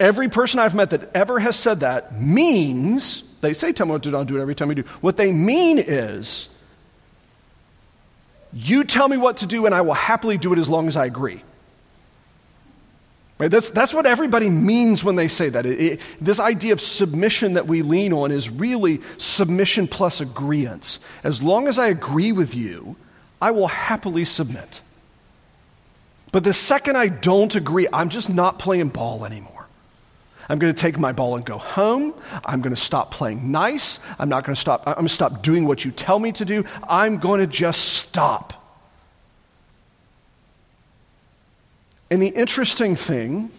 Every 0.00 0.28
person 0.28 0.58
I've 0.58 0.74
met 0.74 0.90
that 0.90 1.14
ever 1.14 1.38
has 1.38 1.56
said 1.56 1.80
that 1.80 2.20
means, 2.20 3.22
they 3.40 3.52
say, 3.52 3.72
tell 3.72 3.86
me 3.86 3.92
what 3.92 4.02
to 4.04 4.10
do, 4.10 4.16
I'll 4.16 4.24
do 4.24 4.36
it 4.38 4.40
every 4.40 4.54
time 4.54 4.68
we 4.68 4.74
do. 4.74 4.82
What 5.00 5.16
they 5.16 5.32
mean 5.32 5.78
is, 5.78 6.48
you 8.52 8.84
tell 8.84 9.08
me 9.08 9.16
what 9.16 9.38
to 9.38 9.46
do 9.46 9.66
and 9.66 9.74
I 9.74 9.80
will 9.80 9.94
happily 9.94 10.38
do 10.38 10.52
it 10.52 10.58
as 10.58 10.68
long 10.68 10.88
as 10.88 10.96
I 10.96 11.06
agree. 11.06 11.42
Right? 13.38 13.50
That's, 13.50 13.70
that's 13.70 13.92
what 13.92 14.06
everybody 14.06 14.48
means 14.48 15.02
when 15.02 15.16
they 15.16 15.26
say 15.26 15.48
that. 15.48 15.66
It, 15.66 15.80
it, 15.80 16.00
this 16.20 16.38
idea 16.38 16.72
of 16.72 16.80
submission 16.80 17.54
that 17.54 17.66
we 17.66 17.82
lean 17.82 18.12
on 18.12 18.30
is 18.30 18.48
really 18.48 19.00
submission 19.18 19.88
plus 19.88 20.20
agreeance. 20.20 20.98
As 21.24 21.42
long 21.42 21.66
as 21.66 21.78
I 21.78 21.88
agree 21.88 22.30
with 22.30 22.54
you, 22.54 22.96
I 23.40 23.50
will 23.50 23.66
happily 23.66 24.24
submit. 24.24 24.80
But 26.30 26.44
the 26.44 26.52
second 26.52 26.96
I 26.96 27.08
don't 27.08 27.54
agree, 27.54 27.88
I'm 27.92 28.10
just 28.10 28.30
not 28.30 28.58
playing 28.58 28.90
ball 28.90 29.24
anymore. 29.24 29.51
I'm 30.48 30.58
going 30.58 30.74
to 30.74 30.80
take 30.80 30.98
my 30.98 31.12
ball 31.12 31.36
and 31.36 31.44
go 31.44 31.58
home. 31.58 32.14
I'm 32.44 32.60
going 32.60 32.74
to 32.74 32.80
stop 32.80 33.10
playing 33.10 33.50
nice. 33.50 34.00
I'm 34.18 34.28
not 34.28 34.44
going 34.44 34.54
to 34.54 34.60
stop. 34.60 34.82
I'm 34.86 34.94
going 34.94 35.06
to 35.06 35.14
stop 35.14 35.42
doing 35.42 35.66
what 35.66 35.84
you 35.84 35.90
tell 35.90 36.18
me 36.18 36.32
to 36.32 36.44
do. 36.44 36.64
I'm 36.88 37.18
going 37.18 37.40
to 37.40 37.46
just 37.46 37.80
stop. 37.80 38.54
And 42.10 42.20
the 42.20 42.28
interesting 42.28 42.96
thing 42.96 43.50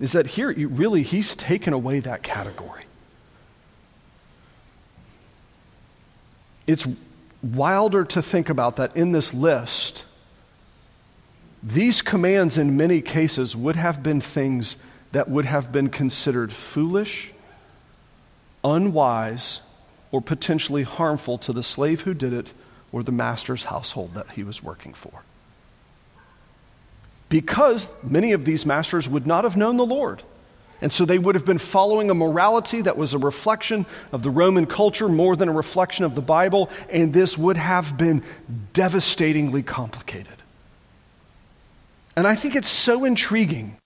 is 0.00 0.12
that 0.12 0.26
here, 0.26 0.52
really, 0.52 1.02
he's 1.02 1.34
taken 1.34 1.72
away 1.72 2.00
that 2.00 2.22
category. 2.22 2.84
It's 6.66 6.86
wilder 7.42 8.04
to 8.04 8.20
think 8.20 8.48
about 8.48 8.76
that 8.76 8.96
in 8.96 9.12
this 9.12 9.32
list, 9.32 10.04
these 11.66 12.00
commands 12.00 12.58
in 12.58 12.76
many 12.76 13.00
cases 13.00 13.56
would 13.56 13.74
have 13.74 14.00
been 14.00 14.20
things 14.20 14.76
that 15.10 15.28
would 15.28 15.46
have 15.46 15.72
been 15.72 15.88
considered 15.88 16.52
foolish, 16.52 17.32
unwise, 18.62 19.60
or 20.12 20.20
potentially 20.20 20.84
harmful 20.84 21.38
to 21.38 21.52
the 21.52 21.64
slave 21.64 22.02
who 22.02 22.14
did 22.14 22.32
it 22.32 22.52
or 22.92 23.02
the 23.02 23.10
master's 23.10 23.64
household 23.64 24.14
that 24.14 24.32
he 24.34 24.44
was 24.44 24.62
working 24.62 24.94
for. 24.94 25.24
Because 27.28 27.90
many 28.00 28.30
of 28.30 28.44
these 28.44 28.64
masters 28.64 29.08
would 29.08 29.26
not 29.26 29.42
have 29.42 29.56
known 29.56 29.76
the 29.76 29.84
Lord. 29.84 30.22
And 30.80 30.92
so 30.92 31.04
they 31.04 31.18
would 31.18 31.34
have 31.34 31.44
been 31.44 31.58
following 31.58 32.10
a 32.10 32.14
morality 32.14 32.82
that 32.82 32.96
was 32.96 33.12
a 33.12 33.18
reflection 33.18 33.86
of 34.12 34.22
the 34.22 34.30
Roman 34.30 34.66
culture 34.66 35.08
more 35.08 35.34
than 35.34 35.48
a 35.48 35.52
reflection 35.52 36.04
of 36.04 36.14
the 36.14 36.22
Bible, 36.22 36.70
and 36.88 37.12
this 37.12 37.36
would 37.36 37.56
have 37.56 37.98
been 37.98 38.22
devastatingly 38.72 39.64
complicated. 39.64 40.36
And 42.16 42.26
I 42.26 42.34
think 42.34 42.56
it's 42.56 42.68
so 42.68 43.04
intriguing 43.04 43.76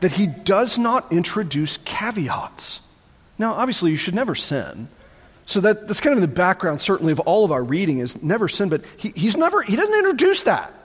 that 0.00 0.12
he 0.12 0.26
does 0.26 0.78
not 0.78 1.12
introduce 1.12 1.76
caveats. 1.78 2.80
Now, 3.38 3.54
obviously, 3.54 3.90
you 3.90 3.96
should 3.96 4.14
never 4.14 4.34
sin. 4.34 4.88
So 5.46 5.60
that, 5.60 5.86
that's 5.86 6.00
kind 6.00 6.12
of 6.12 6.22
in 6.22 6.28
the 6.28 6.34
background, 6.34 6.80
certainly, 6.80 7.12
of 7.12 7.20
all 7.20 7.44
of 7.44 7.52
our 7.52 7.62
reading 7.62 7.98
is 7.98 8.22
never 8.22 8.48
sin, 8.48 8.68
but 8.68 8.84
he, 8.96 9.10
he's 9.10 9.36
never, 9.36 9.62
he 9.62 9.76
doesn't 9.76 9.94
introduce 9.94 10.44
that. 10.44 10.78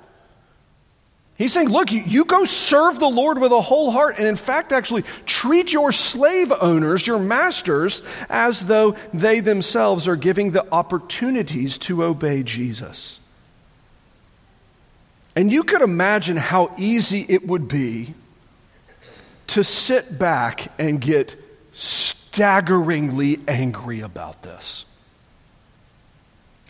He's 1.37 1.53
saying, 1.53 1.69
look, 1.69 1.91
you, 1.91 2.01
you, 2.01 2.25
go 2.25 2.45
serve 2.45 2.99
the 2.99 3.09
Lord 3.09 3.39
with 3.39 3.51
a 3.51 3.61
whole 3.61 3.91
heart, 3.91 4.15
and 4.17 4.27
in 4.27 4.35
fact, 4.35 4.71
actually 4.71 5.03
treat 5.27 5.71
your 5.71 5.91
slave 5.91 6.51
owners, 6.51 7.05
your 7.05 7.19
masters, 7.19 8.01
as 8.27 8.59
though 8.65 8.95
they 9.13 9.39
themselves 9.39 10.07
are 10.07 10.15
giving 10.15 10.51
the 10.51 10.65
opportunities 10.71 11.77
to 11.79 12.03
obey 12.03 12.41
Jesus. 12.41 13.19
And 15.37 15.51
you 15.51 15.63
could 15.63 15.83
imagine 15.83 16.35
how 16.35 16.73
easy 16.79 17.23
it 17.29 17.45
would 17.45 17.67
be 17.67 18.15
to 19.45 19.63
sit 19.63 20.17
back 20.17 20.73
and 20.79 20.99
get 20.99 21.35
staggeringly 21.73 23.41
angry 23.47 23.99
about 23.99 24.41
this. 24.41 24.83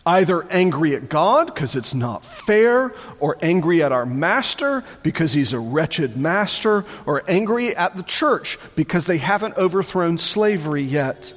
Either 0.05 0.43
angry 0.51 0.95
at 0.95 1.07
God 1.07 1.45
because 1.45 1.77
it's 1.77 1.95
not 1.95 2.25
fair, 2.25 2.93
or 3.21 3.37
angry 3.41 3.81
at 3.81 3.93
our 3.93 4.05
master 4.05 4.83
because 5.01 5.31
he's 5.31 5.53
a 5.53 5.59
wretched 5.59 6.17
master, 6.17 6.83
or 7.05 7.23
angry 7.29 7.73
at 7.73 7.95
the 7.95 8.03
church 8.03 8.59
because 8.75 9.05
they 9.05 9.17
haven't 9.17 9.55
overthrown 9.55 10.17
slavery 10.17 10.83
yet. 10.83 11.33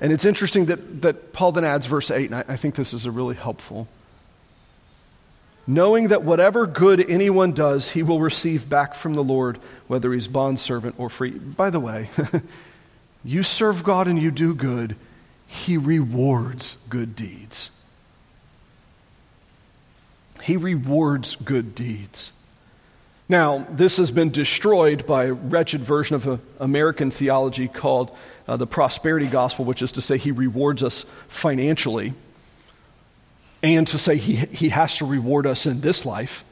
And 0.00 0.12
it's 0.12 0.24
interesting 0.24 0.66
that, 0.66 1.02
that 1.02 1.32
Paul 1.32 1.52
then 1.52 1.64
adds 1.64 1.86
verse 1.86 2.10
8, 2.10 2.30
and 2.30 2.34
I, 2.34 2.44
I 2.48 2.56
think 2.56 2.74
this 2.74 2.92
is 2.92 3.06
a 3.06 3.10
really 3.10 3.36
helpful 3.36 3.88
knowing 5.66 6.08
that 6.08 6.22
whatever 6.22 6.66
good 6.66 7.04
anyone 7.10 7.52
does, 7.52 7.90
he 7.90 8.02
will 8.02 8.20
receive 8.20 8.68
back 8.68 8.94
from 8.94 9.14
the 9.14 9.24
Lord, 9.24 9.58
whether 9.86 10.12
he's 10.12 10.28
bondservant 10.28 10.94
or 10.98 11.08
free. 11.08 11.30
By 11.30 11.70
the 11.70 11.80
way, 11.80 12.10
you 13.24 13.42
serve 13.42 13.84
God 13.84 14.08
and 14.08 14.20
you 14.20 14.30
do 14.30 14.54
good, 14.54 14.96
he 15.46 15.76
rewards 15.76 16.76
good 16.88 17.16
deeds. 17.16 17.70
He 20.42 20.56
rewards 20.56 21.36
good 21.36 21.74
deeds. 21.74 22.30
Now, 23.26 23.66
this 23.70 23.96
has 23.96 24.10
been 24.10 24.30
destroyed 24.30 25.06
by 25.06 25.26
a 25.26 25.32
wretched 25.32 25.80
version 25.80 26.16
of 26.16 26.40
American 26.60 27.10
theology 27.10 27.68
called 27.68 28.14
uh, 28.46 28.56
the 28.56 28.66
prosperity 28.66 29.26
gospel, 29.26 29.64
which 29.64 29.82
is 29.82 29.92
to 29.92 30.02
say, 30.02 30.18
he 30.18 30.32
rewards 30.32 30.82
us 30.82 31.04
financially 31.28 32.14
and 33.62 33.86
to 33.88 33.98
say 33.98 34.16
he, 34.16 34.36
he 34.36 34.68
has 34.68 34.98
to 34.98 35.06
reward 35.06 35.46
us 35.46 35.64
in 35.64 35.80
this 35.80 36.04
life. 36.04 36.44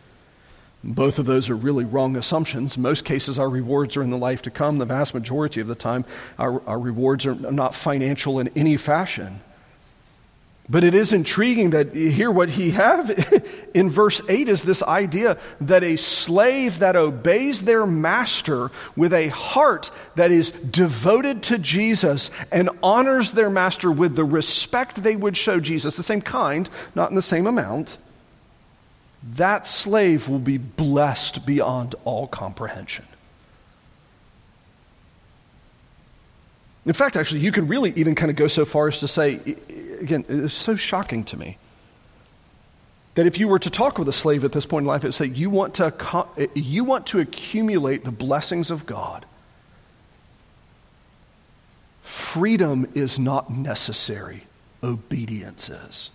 Both 0.82 1.18
of 1.18 1.26
those 1.26 1.50
are 1.50 1.54
really 1.54 1.84
wrong 1.84 2.16
assumptions. 2.16 2.76
Most 2.76 3.04
cases, 3.04 3.38
our 3.38 3.48
rewards 3.48 3.96
are 3.96 4.02
in 4.02 4.10
the 4.10 4.18
life 4.18 4.42
to 4.42 4.50
come. 4.50 4.78
The 4.78 4.86
vast 4.86 5.14
majority 5.14 5.60
of 5.60 5.66
the 5.66 5.74
time, 5.74 6.04
our, 6.38 6.66
our 6.66 6.78
rewards 6.78 7.26
are 7.26 7.34
not 7.34 7.74
financial 7.74 8.40
in 8.40 8.48
any 8.56 8.76
fashion. 8.76 9.40
But 10.68 10.84
it 10.84 10.94
is 10.94 11.12
intriguing 11.12 11.70
that 11.70 11.92
here 11.92 12.30
what 12.30 12.48
he 12.48 12.70
have 12.70 13.10
in 13.74 13.90
verse 13.90 14.22
8 14.28 14.48
is 14.48 14.62
this 14.62 14.82
idea 14.82 15.36
that 15.60 15.82
a 15.82 15.96
slave 15.96 16.78
that 16.78 16.94
obeys 16.94 17.62
their 17.62 17.84
master 17.84 18.70
with 18.94 19.12
a 19.12 19.28
heart 19.28 19.90
that 20.14 20.30
is 20.30 20.52
devoted 20.52 21.42
to 21.44 21.58
Jesus 21.58 22.30
and 22.52 22.70
honors 22.82 23.32
their 23.32 23.50
master 23.50 23.90
with 23.90 24.14
the 24.14 24.24
respect 24.24 25.02
they 25.02 25.16
would 25.16 25.36
show 25.36 25.58
Jesus, 25.58 25.96
the 25.96 26.02
same 26.02 26.22
kind, 26.22 26.70
not 26.94 27.10
in 27.10 27.16
the 27.16 27.22
same 27.22 27.48
amount, 27.48 27.98
that 29.34 29.66
slave 29.66 30.28
will 30.28 30.38
be 30.38 30.58
blessed 30.58 31.44
beyond 31.44 31.94
all 32.04 32.26
comprehension. 32.26 33.04
In 36.84 36.92
fact, 36.92 37.16
actually, 37.16 37.40
you 37.40 37.52
could 37.52 37.68
really 37.68 37.92
even 37.96 38.14
kind 38.14 38.30
of 38.30 38.36
go 38.36 38.48
so 38.48 38.64
far 38.64 38.88
as 38.88 38.98
to 39.00 39.08
say, 39.08 39.40
again, 40.00 40.24
it's 40.28 40.52
so 40.52 40.74
shocking 40.74 41.22
to 41.24 41.36
me 41.36 41.58
that 43.14 43.26
if 43.26 43.38
you 43.38 43.46
were 43.46 43.58
to 43.58 43.70
talk 43.70 43.98
with 43.98 44.08
a 44.08 44.12
slave 44.12 44.42
at 44.42 44.52
this 44.52 44.66
point 44.66 44.84
in 44.84 44.88
life, 44.88 45.04
it'd 45.04 45.14
say, 45.14 45.26
you 45.26 45.50
want 45.50 45.74
to, 45.74 45.94
eh, 46.38 46.46
you 46.54 46.82
want 46.82 47.06
to 47.08 47.20
accumulate 47.20 48.04
the 48.04 48.10
blessings 48.10 48.70
of 48.70 48.86
God. 48.86 49.26
Freedom 52.02 52.90
is 52.94 53.18
not 53.18 53.50
necessary, 53.50 54.44
obedience 54.82 55.68
is. 55.68 56.10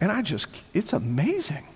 And 0.00 0.12
I 0.12 0.22
just, 0.22 0.46
it's 0.74 0.92
amazing. 0.92 1.66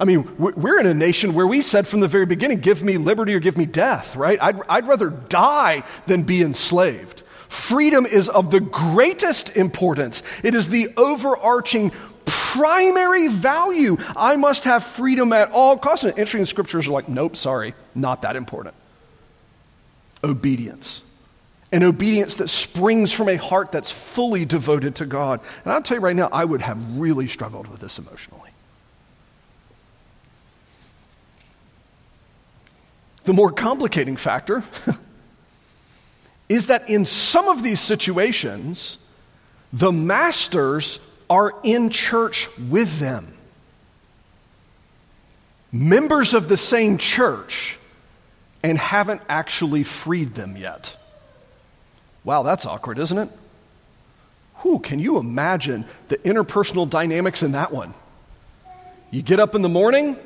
I 0.00 0.06
mean, 0.06 0.34
we're 0.38 0.80
in 0.80 0.86
a 0.86 0.94
nation 0.94 1.34
where 1.34 1.46
we 1.46 1.60
said 1.60 1.86
from 1.86 2.00
the 2.00 2.08
very 2.08 2.24
beginning, 2.24 2.60
give 2.60 2.82
me 2.82 2.96
liberty 2.96 3.34
or 3.34 3.38
give 3.38 3.58
me 3.58 3.66
death, 3.66 4.16
right? 4.16 4.38
I'd, 4.40 4.58
I'd 4.66 4.86
rather 4.86 5.10
die 5.10 5.82
than 6.06 6.22
be 6.22 6.42
enslaved. 6.42 7.22
Freedom 7.50 8.06
is 8.06 8.30
of 8.30 8.50
the 8.50 8.60
greatest 8.60 9.56
importance. 9.56 10.22
It 10.42 10.54
is 10.54 10.70
the 10.70 10.88
overarching 10.96 11.92
primary 12.24 13.28
value. 13.28 13.98
I 14.16 14.36
must 14.36 14.64
have 14.64 14.84
freedom 14.84 15.34
at 15.34 15.50
all 15.50 15.76
costs. 15.76 16.04
And 16.04 16.18
entering 16.18 16.44
the 16.44 16.46
scriptures 16.46 16.88
are 16.88 16.92
like, 16.92 17.08
nope, 17.08 17.36
sorry, 17.36 17.74
not 17.94 18.22
that 18.22 18.36
important. 18.36 18.74
Obedience. 20.24 21.02
An 21.72 21.82
obedience 21.82 22.36
that 22.36 22.48
springs 22.48 23.12
from 23.12 23.28
a 23.28 23.36
heart 23.36 23.70
that's 23.70 23.90
fully 23.90 24.46
devoted 24.46 24.94
to 24.96 25.04
God. 25.04 25.40
And 25.64 25.74
I'll 25.74 25.82
tell 25.82 25.98
you 25.98 26.00
right 26.00 26.16
now, 26.16 26.30
I 26.32 26.46
would 26.46 26.62
have 26.62 26.78
really 26.96 27.28
struggled 27.28 27.66
with 27.66 27.80
this 27.80 27.98
emotionally. 27.98 28.39
The 33.30 33.34
more 33.34 33.52
complicating 33.52 34.16
factor 34.16 34.64
is 36.48 36.66
that 36.66 36.90
in 36.90 37.04
some 37.04 37.46
of 37.46 37.62
these 37.62 37.78
situations, 37.78 38.98
the 39.72 39.92
masters 39.92 40.98
are 41.30 41.54
in 41.62 41.90
church 41.90 42.48
with 42.58 42.98
them. 42.98 43.32
Members 45.70 46.34
of 46.34 46.48
the 46.48 46.56
same 46.56 46.98
church 46.98 47.78
and 48.64 48.76
haven't 48.76 49.22
actually 49.28 49.84
freed 49.84 50.34
them 50.34 50.56
yet. 50.56 50.96
Wow, 52.24 52.42
that's 52.42 52.66
awkward, 52.66 52.98
isn't 52.98 53.16
it? 53.16 53.28
Who 54.56 54.80
can 54.80 54.98
you 54.98 55.18
imagine 55.18 55.84
the 56.08 56.16
interpersonal 56.16 56.90
dynamics 56.90 57.44
in 57.44 57.52
that 57.52 57.70
one? 57.70 57.94
You 59.12 59.22
get 59.22 59.38
up 59.38 59.54
in 59.54 59.62
the 59.62 59.68
morning, 59.68 60.16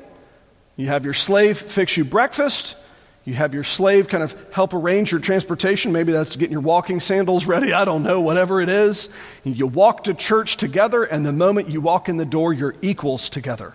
you 0.77 0.87
have 0.87 1.05
your 1.05 1.13
slave 1.13 1.59
fix 1.59 1.99
you 1.99 2.07
breakfast, 2.07 2.77
you 3.25 3.35
have 3.35 3.55
your 3.55 3.65
slave 3.65 4.09
kind 4.09 4.23
of 4.23 4.37
help 4.53 4.75
arrange 4.75 5.11
your 5.11 5.21
transportation. 5.21 5.93
Maybe 5.93 6.13
that's 6.13 6.37
getting 6.37 6.53
your 6.53 6.61
walking 6.61 7.01
sandals 7.01 7.47
ready. 7.47 7.73
I 7.73 7.85
don't 7.85 8.03
know, 8.03 8.21
whatever 8.21 8.61
it 8.61 8.69
is. 8.69 9.09
You 9.45 9.67
walk 9.67 10.05
to 10.05 10.15
church 10.15 10.59
together, 10.59 11.05
and 11.05 11.25
the 11.25 11.33
moment 11.33 11.71
you 11.71 11.81
walk 11.81 12.09
in 12.09 12.19
the 12.19 12.27
door, 12.27 12.53
you're 12.53 12.75
equals 12.83 13.31
together. 13.31 13.75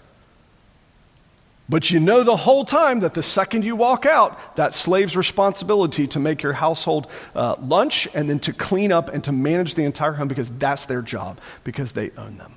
But 1.68 1.92
you 1.92 2.00
know 2.00 2.24
the 2.24 2.36
whole 2.36 2.66
time 2.66 3.02
that 3.02 3.14
the 3.14 3.24
second 3.24 3.64
you 3.64 3.76
walk 3.76 4.06
out, 4.06 4.56
that 4.56 4.74
slave's 4.74 5.16
responsibility 5.16 6.08
to 6.08 6.20
make 6.20 6.42
your 6.42 6.54
household 6.54 7.08
uh, 7.36 7.56
lunch 7.60 8.08
and 8.14 8.30
then 8.30 8.40
to 8.42 8.54
clean 8.54 8.92
up 8.92 9.10
and 9.10 9.24
to 9.24 9.32
manage 9.32 9.76
the 9.76 9.84
entire 9.84 10.14
home 10.14 10.28
because 10.28 10.50
that's 10.50 10.86
their 10.86 11.04
job, 11.04 11.40
because 11.64 11.92
they 11.92 12.10
own 12.18 12.38
them. 12.38 12.54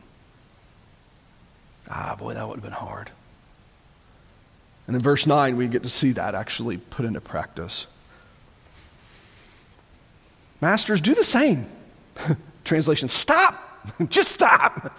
Ah, 1.88 2.16
boy, 2.18 2.32
that 2.32 2.48
would 2.48 2.56
have 2.56 2.64
been 2.64 2.72
hard. 2.72 3.10
And 4.86 4.96
in 4.96 5.02
verse 5.02 5.26
9, 5.26 5.56
we 5.56 5.68
get 5.68 5.82
to 5.84 5.88
see 5.88 6.12
that 6.12 6.34
actually 6.34 6.76
put 6.76 7.06
into 7.06 7.20
practice. 7.20 7.86
Masters, 10.60 11.00
do 11.00 11.14
the 11.14 11.24
same. 11.24 11.66
Translation 12.64 13.08
stop. 13.08 13.54
Just 14.08 14.30
stop. 14.30 14.96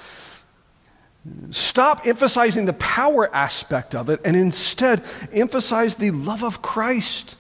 Stop 1.52 2.06
emphasizing 2.06 2.66
the 2.66 2.74
power 2.74 3.34
aspect 3.34 3.96
of 3.96 4.10
it 4.10 4.20
and 4.26 4.36
instead 4.36 5.06
emphasize 5.32 5.96
the 5.96 6.12
love 6.12 6.44
of 6.44 6.62
Christ 6.62 7.38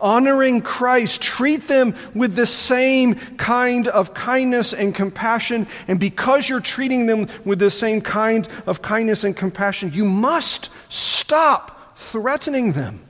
honoring 0.00 0.62
Christ. 0.62 1.22
Treat 1.22 1.68
them 1.68 1.94
with 2.14 2.34
the 2.34 2.46
same 2.46 3.14
kind 3.36 3.88
of 3.88 4.14
kindness 4.14 4.72
and 4.72 4.94
compassion. 4.94 5.66
And 5.88 6.00
because 6.00 6.48
you're 6.48 6.60
treating 6.60 7.06
them 7.06 7.28
with 7.44 7.58
the 7.58 7.70
same 7.70 8.00
kind 8.00 8.48
of 8.66 8.82
kindness 8.82 9.24
and 9.24 9.36
compassion, 9.36 9.92
you 9.92 10.04
must 10.04 10.70
stop 10.88 11.96
threatening 11.96 12.72
them. 12.72 13.00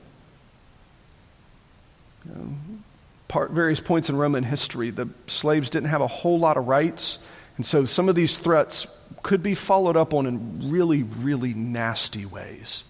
part, 3.27 3.51
various 3.51 3.79
points 3.79 4.09
in 4.09 4.17
Roman 4.17 4.43
history, 4.43 4.89
the 4.91 5.07
slaves 5.27 5.69
didn't 5.69 5.89
have 5.89 6.01
a 6.01 6.07
whole 6.07 6.37
lot 6.37 6.57
of 6.57 6.67
rights. 6.67 7.17
And 7.57 7.65
so 7.65 7.85
some 7.85 8.09
of 8.09 8.15
these 8.15 8.37
threats 8.37 8.87
could 9.23 9.41
be 9.41 9.55
followed 9.55 9.95
up 9.95 10.13
on 10.13 10.25
in 10.25 10.69
really, 10.71 11.03
really 11.03 11.53
nasty 11.53 12.25
ways. 12.25 12.83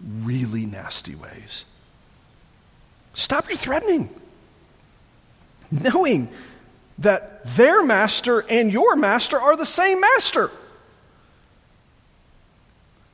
Really 0.00 0.66
nasty 0.66 1.14
ways. 1.14 1.64
Stop 3.18 3.48
your 3.48 3.58
threatening. 3.58 4.08
Knowing 5.72 6.28
that 6.98 7.44
their 7.56 7.82
master 7.82 8.44
and 8.48 8.72
your 8.72 8.94
master 8.94 9.36
are 9.36 9.56
the 9.56 9.66
same 9.66 10.00
master. 10.00 10.52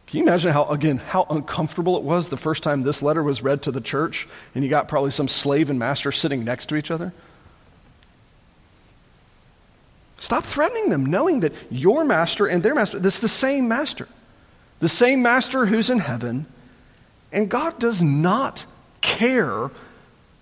Can 0.06 0.18
you 0.18 0.24
imagine 0.24 0.52
how, 0.52 0.66
again, 0.66 0.98
how 0.98 1.26
uncomfortable 1.30 1.96
it 1.96 2.02
was 2.02 2.28
the 2.28 2.36
first 2.36 2.62
time 2.62 2.82
this 2.82 3.00
letter 3.00 3.22
was 3.22 3.42
read 3.42 3.62
to 3.62 3.72
the 3.72 3.80
church 3.80 4.28
and 4.54 4.62
you 4.62 4.68
got 4.68 4.88
probably 4.88 5.10
some 5.10 5.26
slave 5.26 5.70
and 5.70 5.78
master 5.78 6.12
sitting 6.12 6.44
next 6.44 6.66
to 6.66 6.76
each 6.76 6.90
other? 6.90 7.14
Stop 10.18 10.44
threatening 10.44 10.90
them, 10.90 11.06
knowing 11.06 11.40
that 11.40 11.54
your 11.70 12.04
master 12.04 12.44
and 12.44 12.62
their 12.62 12.74
master, 12.74 12.98
this 12.98 13.14
is 13.14 13.20
the 13.20 13.28
same 13.28 13.68
master. 13.68 14.06
The 14.80 14.88
same 14.90 15.22
master 15.22 15.64
who's 15.64 15.88
in 15.88 16.00
heaven. 16.00 16.44
And 17.32 17.48
God 17.48 17.78
does 17.78 18.02
not 18.02 18.66
care 19.00 19.70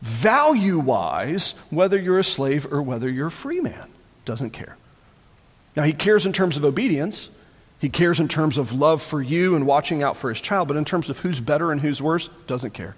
value 0.03 0.79
wise 0.79 1.55
whether 1.71 1.99
you're 1.99 2.19
a 2.19 2.25
slave 2.25 2.71
or 2.71 2.83
whether 2.83 3.09
you're 3.09 3.29
a 3.29 3.31
free 3.31 3.61
man. 3.61 3.89
Doesn't 4.25 4.51
care. 4.51 4.77
Now, 5.75 5.85
he 5.85 5.93
cares 5.93 6.27
in 6.27 6.33
terms 6.33 6.57
of 6.57 6.65
obedience. 6.65 7.31
He 7.79 7.89
cares 7.89 8.21
in 8.21 8.29
terms 8.29 8.59
of 8.59 8.73
love 8.73 9.01
for 9.01 9.23
you 9.23 9.57
and 9.57 9.67
watching 9.67 10.03
out 10.03 10.17
for 10.17 10.29
his 10.29 10.41
child, 10.41 10.69
but 10.69 10.77
in 10.77 10.85
terms 10.85 11.09
of 11.09 11.19
who's 11.19 11.41
better 11.41 11.73
and 11.73 11.81
who's 11.81 12.03
worse, 12.03 12.29
doesn't 12.47 12.75
care. 12.75 12.95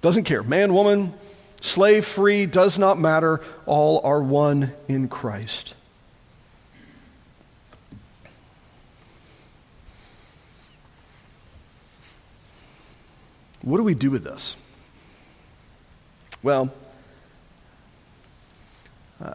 Doesn't 0.00 0.24
care. 0.24 0.42
Man, 0.42 0.72
woman, 0.72 1.12
slave, 1.60 2.06
free, 2.06 2.46
does 2.46 2.78
not 2.78 2.98
matter. 2.98 3.40
All 3.66 4.00
are 4.04 4.22
one 4.22 4.72
in 4.88 5.08
Christ. 5.08 5.74
What 13.60 13.76
do 13.76 13.84
we 13.84 13.94
do 13.94 14.10
with 14.10 14.24
this? 14.24 14.56
Well, 16.42 16.72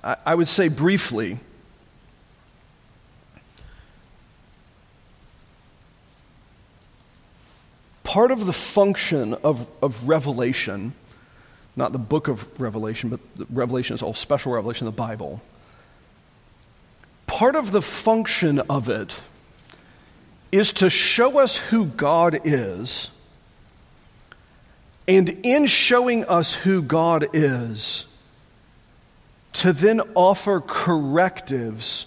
I, 0.04 0.36
would 0.36 0.50
say 0.50 0.68
briefly 0.68 1.40
part 8.04 8.32
of 8.32 8.46
the 8.46 8.54
function 8.54 9.36
of, 9.36 9.70
of 9.82 10.08
Revelation, 10.08 10.94
not 11.76 11.94
the 11.94 12.00
book 12.00 12.28
of 12.28 12.60
Revelation, 12.60 13.10
but 13.10 13.20
Revelation 13.50 13.94
is 13.94 14.02
all 14.02 14.14
special 14.14 14.52
revelation 14.52 14.88
of 14.88 14.96
the 14.96 15.02
Bible. 15.02 15.42
Part 17.28 17.56
of 17.56 17.72
the 17.72 17.82
function 17.82 18.60
of 18.70 18.90
it 18.90 19.22
is 20.52 20.74
to 20.74 20.90
show 20.90 21.40
us 21.40 21.58
who 21.58 21.86
God 21.86 22.42
is 22.44 23.10
and 25.08 25.30
in 25.44 25.66
showing 25.68 26.26
us 26.26 26.54
who 26.54 26.82
God 26.82 27.28
is, 27.34 28.06
to 29.54 29.74
then 29.74 30.02
offer 30.14 30.60
correctives 30.60 32.06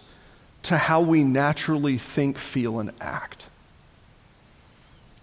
to 0.64 0.76
how 0.76 1.00
we 1.00 1.24
naturally 1.24 1.98
think, 1.98 2.38
feel, 2.38 2.78
and 2.80 2.92
act. 3.00 3.48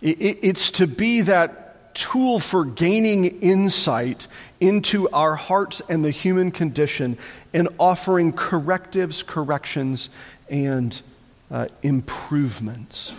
It's 0.02 0.72
to 0.72 0.88
be 0.88 1.22
that 1.22 1.96
tool 1.96 2.40
for 2.40 2.66
gaining 2.66 3.26
insight 3.42 4.28
into 4.60 5.10
our 5.10 5.36
hearts 5.36 5.82
and 5.90 6.04
the 6.04 6.12
human 6.12 6.52
condition 6.52 7.18
and 7.54 7.70
offering 7.80 8.34
correctives, 8.34 9.24
corrections, 9.24 10.10
and 10.50 11.02
uh, 11.50 11.68
improvements. 11.82 13.12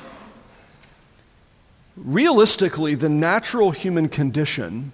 Realistically, 2.05 2.95
the 2.95 3.09
natural 3.09 3.73
human 3.73 4.09
condition 4.09 4.93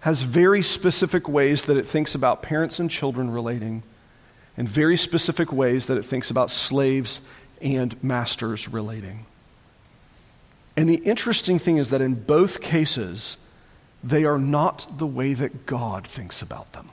has 0.00 0.22
very 0.22 0.62
specific 0.62 1.28
ways 1.28 1.64
that 1.64 1.76
it 1.76 1.86
thinks 1.86 2.14
about 2.14 2.42
parents 2.42 2.78
and 2.78 2.90
children 2.90 3.30
relating, 3.30 3.82
and 4.56 4.68
very 4.68 4.96
specific 4.96 5.52
ways 5.52 5.86
that 5.86 5.98
it 5.98 6.04
thinks 6.04 6.30
about 6.30 6.50
slaves 6.50 7.20
and 7.60 8.02
masters 8.02 8.68
relating. 8.68 9.26
And 10.76 10.88
the 10.88 10.96
interesting 10.96 11.58
thing 11.58 11.78
is 11.78 11.90
that 11.90 12.00
in 12.00 12.14
both 12.14 12.60
cases, 12.60 13.36
they 14.04 14.24
are 14.24 14.38
not 14.38 14.98
the 14.98 15.06
way 15.06 15.34
that 15.34 15.66
God 15.66 16.06
thinks 16.06 16.40
about 16.40 16.72
them. 16.72 16.86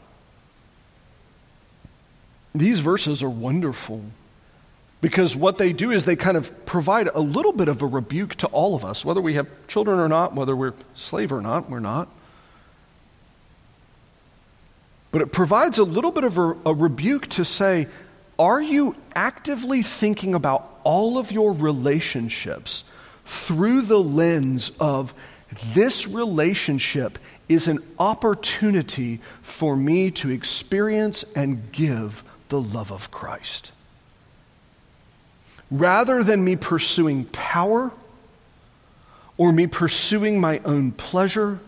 These 2.56 2.80
verses 2.80 3.22
are 3.22 3.30
wonderful 3.30 4.04
because 5.06 5.36
what 5.36 5.60
they 5.60 5.72
do 5.72 5.91
is 5.91 6.06
they 6.06 6.16
kind 6.16 6.36
of 6.36 6.66
provide 6.66 7.08
a 7.14 7.20
little 7.20 7.53
bit 7.53 7.68
of 7.68 7.84
a 7.84 7.86
rebuke 7.86 8.34
to 8.34 8.47
all 8.47 8.74
of 8.74 8.84
us, 8.84 9.06
whether 9.06 9.22
we 9.22 9.36
have 9.36 9.47
children 9.68 9.99
or 9.99 10.10
not, 10.10 10.34
whether 10.34 10.56
we're 10.56 10.74
slave 10.95 11.32
or 11.32 11.41
not, 11.41 11.70
we're 11.70 11.80
not. 11.80 12.08
But 15.12 15.22
it 15.22 15.32
provides 15.32 15.78
a 15.78 15.84
little 15.84 16.10
bit 16.10 16.24
of 16.24 16.39
a, 16.39 16.58
a 16.66 16.74
rebuke 16.74 17.28
to 17.28 17.45
say, 17.45 17.88
are 18.39 18.60
you 18.60 18.95
actively 19.14 19.84
thinking 19.84 20.34
about 20.34 20.80
all 20.84 21.20
of 21.20 21.32
your 21.32 21.51
relationships 21.51 22.84
through 23.28 23.84
the 23.84 23.99
lens 23.99 24.72
of 24.80 25.14
this 25.76 26.08
relationship 26.08 27.20
is 27.47 27.68
an 27.68 27.78
opportunity 27.99 29.22
for 29.43 29.78
me 29.78 30.10
to 30.10 30.32
experience 30.32 31.24
and 31.36 31.72
give 31.72 32.24
the 32.49 32.60
love 32.60 32.91
of 32.91 33.12
Christ? 33.12 33.72
Rather 35.72 36.24
than 36.24 36.43
me 36.43 36.55
pursuing 36.55 37.26
power 37.26 37.91
or 39.38 39.51
me 39.51 39.68
pursuing 39.68 40.39
my 40.39 40.59
own 40.66 40.91
pleasure 40.91 41.59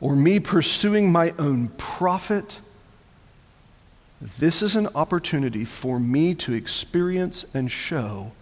or 0.00 0.14
me 0.14 0.38
pursuing 0.38 1.10
my 1.10 1.34
own 1.38 1.68
profit, 1.76 2.60
this 4.38 4.62
is 4.62 4.76
an 4.76 4.88
opportunity 4.94 5.64
for 5.64 5.98
me 5.98 6.34
to 6.34 6.54
experience 6.54 7.44
and 7.52 7.70
show 7.70 8.32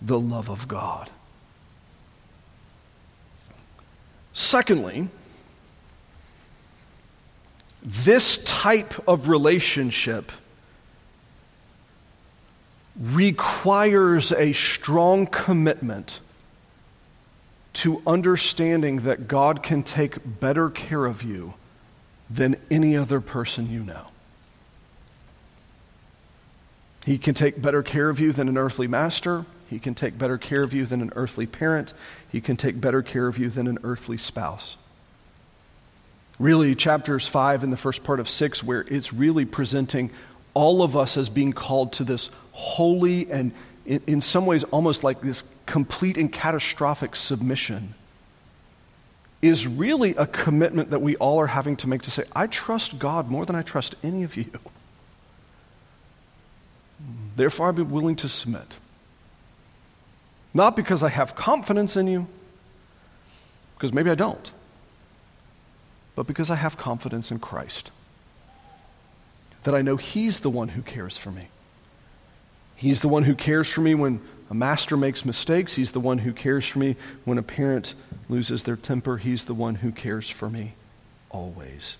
the 0.00 0.18
love 0.18 0.48
of 0.48 0.68
God. 0.68 1.10
Secondly, 4.32 5.08
this 7.82 8.38
type 8.38 8.94
of 9.06 9.28
relationship 9.28 10.32
requires 12.98 14.32
a 14.32 14.52
strong 14.52 15.26
commitment 15.26 16.20
to 17.74 18.00
understanding 18.06 18.98
that 19.00 19.26
God 19.26 19.62
can 19.62 19.82
take 19.82 20.18
better 20.40 20.70
care 20.70 21.04
of 21.04 21.22
you 21.22 21.54
than 22.30 22.56
any 22.70 22.96
other 22.96 23.20
person 23.20 23.68
you 23.68 23.80
know. 23.80 24.06
He 27.04 27.18
can 27.18 27.34
take 27.34 27.60
better 27.60 27.82
care 27.82 28.08
of 28.08 28.20
you 28.20 28.32
than 28.32 28.48
an 28.48 28.56
earthly 28.56 28.86
master. 28.86 29.44
He 29.68 29.78
can 29.78 29.94
take 29.94 30.16
better 30.16 30.38
care 30.38 30.62
of 30.62 30.72
you 30.72 30.86
than 30.86 31.02
an 31.02 31.12
earthly 31.16 31.46
parent. 31.46 31.92
He 32.30 32.40
can 32.40 32.56
take 32.56 32.80
better 32.80 33.02
care 33.02 33.26
of 33.26 33.38
you 33.38 33.50
than 33.50 33.66
an 33.66 33.78
earthly 33.82 34.16
spouse. 34.16 34.76
Really, 36.38 36.74
chapters 36.74 37.26
5 37.26 37.62
and 37.62 37.72
the 37.72 37.76
first 37.76 38.04
part 38.04 38.20
of 38.20 38.28
6, 38.28 38.62
where 38.62 38.84
it's 38.88 39.12
really 39.12 39.44
presenting 39.44 40.10
all 40.54 40.82
of 40.82 40.96
us 40.96 41.16
as 41.16 41.28
being 41.28 41.52
called 41.52 41.92
to 41.94 42.04
this 42.04 42.30
holy 42.54 43.30
and, 43.30 43.52
in, 43.84 44.00
in 44.06 44.20
some 44.22 44.46
ways, 44.46 44.64
almost 44.64 45.04
like 45.04 45.20
this 45.20 45.42
complete 45.66 46.16
and 46.16 46.32
catastrophic 46.32 47.16
submission, 47.16 47.94
is 49.42 49.66
really 49.66 50.14
a 50.16 50.26
commitment 50.26 50.90
that 50.90 51.02
we 51.02 51.16
all 51.16 51.38
are 51.38 51.48
having 51.48 51.76
to 51.76 51.88
make 51.88 52.00
to 52.02 52.10
say, 52.10 52.22
I 52.34 52.46
trust 52.46 52.98
God 52.98 53.28
more 53.28 53.44
than 53.44 53.56
I 53.56 53.62
trust 53.62 53.94
any 54.02 54.22
of 54.22 54.36
you. 54.36 54.46
Therefore, 57.36 57.66
I'll 57.66 57.72
be 57.72 57.82
willing 57.82 58.16
to 58.16 58.28
submit. 58.28 58.78
Not 60.54 60.76
because 60.76 61.02
I 61.02 61.08
have 61.08 61.34
confidence 61.34 61.96
in 61.96 62.06
you, 62.06 62.26
because 63.74 63.92
maybe 63.92 64.10
I 64.10 64.14
don't, 64.14 64.50
but 66.14 66.28
because 66.28 66.50
I 66.50 66.54
have 66.54 66.78
confidence 66.78 67.30
in 67.30 67.40
Christ. 67.40 67.90
That 69.64 69.74
I 69.74 69.82
know 69.82 69.96
He's 69.96 70.40
the 70.40 70.50
one 70.50 70.68
who 70.68 70.82
cares 70.82 71.18
for 71.18 71.32
me. 71.32 71.48
He's 72.84 73.00
the 73.00 73.08
one 73.08 73.22
who 73.22 73.34
cares 73.34 73.70
for 73.70 73.80
me 73.80 73.94
when 73.94 74.20
a 74.50 74.54
master 74.54 74.94
makes 74.94 75.24
mistakes. 75.24 75.74
He's 75.74 75.92
the 75.92 76.00
one 76.00 76.18
who 76.18 76.34
cares 76.34 76.66
for 76.66 76.80
me 76.80 76.96
when 77.24 77.38
a 77.38 77.42
parent 77.42 77.94
loses 78.28 78.64
their 78.64 78.76
temper. 78.76 79.16
He's 79.16 79.46
the 79.46 79.54
one 79.54 79.76
who 79.76 79.90
cares 79.90 80.28
for 80.28 80.50
me 80.50 80.74
always. 81.30 81.96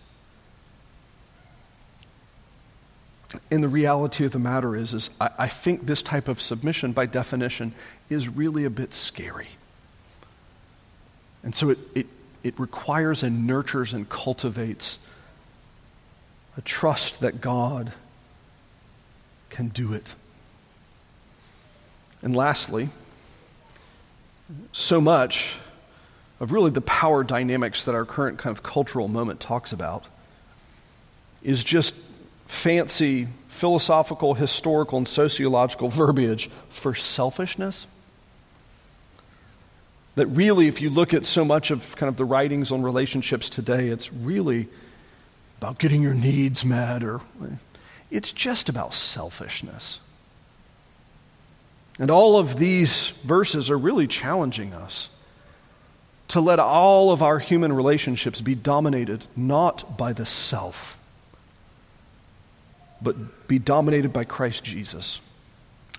And 3.51 3.63
the 3.63 3.69
reality 3.69 4.27
of 4.27 4.33
the 4.33 4.39
matter 4.39 4.77
is, 4.77 4.93
is 4.93 5.09
I, 5.19 5.31
I 5.39 5.49
think 5.49 5.87
this 5.87 6.03
type 6.03 6.29
of 6.29 6.43
submission, 6.43 6.93
by 6.93 7.07
definition, 7.07 7.75
is 8.11 8.29
really 8.29 8.67
a 8.67 8.71
bit 8.71 8.93
scary. 8.93 9.49
And 11.43 11.57
so 11.57 11.71
it, 11.71 11.79
it, 11.95 12.07
it 12.43 12.61
requires 12.61 13.23
and 13.23 13.47
nurtures 13.47 13.95
and 13.95 14.07
cultivates 14.07 14.99
a 16.59 16.61
trust 16.61 17.21
that 17.21 17.41
God 17.41 17.95
can 19.49 19.69
do 19.69 19.95
it. 19.95 20.15
And 22.25 22.35
lastly, 22.35 22.89
so 24.73 24.99
much 24.99 25.57
of 26.41 26.53
really 26.53 26.71
the 26.71 26.81
power 26.81 27.23
dynamics 27.23 27.85
that 27.85 27.95
our 27.95 28.07
current 28.07 28.39
kind 28.39 28.57
of 28.57 28.63
cultural 28.63 29.09
moment 29.09 29.41
talks 29.41 29.73
about 29.73 30.07
is 31.43 31.63
just 31.63 31.95
fancy 32.47 33.29
philosophical, 33.49 34.33
historical, 34.33 34.97
and 34.97 35.07
sociological 35.07 35.89
verbiage 35.91 36.49
for 36.71 36.95
selfishness. 36.95 37.87
That 40.15 40.27
really, 40.29 40.67
if 40.67 40.81
you 40.81 40.89
look 40.89 41.13
at 41.13 41.27
so 41.27 41.45
much 41.45 41.71
of 41.71 41.95
kind 41.97 42.09
of 42.09 42.17
the 42.17 42.25
writings 42.25 42.73
on 42.73 42.83
relationships 42.83 43.51
today, 43.51 43.89
it's 43.89 44.11
really 44.11 44.67
about 45.59 45.79
getting 45.79 46.01
your 46.01 46.15
needs 46.15 46.65
met, 46.65 47.05
or 47.05 47.21
it's 48.11 48.33
just 48.33 48.71
about 48.71 48.95
selfishness. 48.95 49.99
And 51.99 52.11
all 52.11 52.39
of 52.39 52.59
these 52.59 53.11
verses 53.23 53.71
are 53.71 53.79
really 53.79 54.07
challenging 54.07 54.73
us 54.73 55.09
to 56.29 56.41
let 56.41 56.59
all 56.59 57.11
of 57.11 57.23
our 57.23 57.39
human 57.39 57.73
relationships 57.73 58.41
be 58.41 58.55
dominated 58.55 59.27
not 59.37 59.97
by 59.97 60.13
the 60.13 60.27
self 60.27 61.01
but 63.05 63.47
be 63.47 63.59
dominated 63.59 64.13
by 64.13 64.25
Christ 64.25 64.65
Jesus 64.65 65.21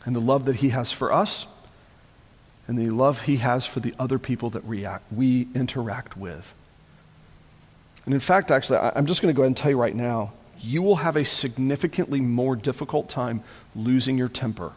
and 0.05 0.15
the 0.15 0.19
love 0.19 0.45
that 0.45 0.57
he 0.57 0.69
has 0.69 0.91
for 0.91 1.13
us 1.13 1.45
and 2.67 2.77
the 2.77 2.89
love 2.89 3.21
he 3.21 3.37
has 3.37 3.65
for 3.65 3.79
the 3.79 3.93
other 3.99 4.17
people 4.17 4.49
that 4.51 4.63
react, 4.65 5.05
we 5.13 5.47
interact 5.53 6.17
with. 6.17 6.51
And 8.05 8.13
in 8.13 8.19
fact, 8.19 8.49
actually, 8.49 8.79
I'm 8.79 9.05
just 9.05 9.21
going 9.21 9.33
to 9.33 9.37
go 9.37 9.43
ahead 9.43 9.47
and 9.47 9.57
tell 9.57 9.69
you 9.69 9.77
right 9.77 9.95
now 9.95 10.33
you 10.59 10.81
will 10.81 10.95
have 10.95 11.15
a 11.15 11.25
significantly 11.25 12.19
more 12.19 12.55
difficult 12.55 13.07
time 13.07 13.43
losing 13.75 14.17
your 14.17 14.29
temper 14.29 14.73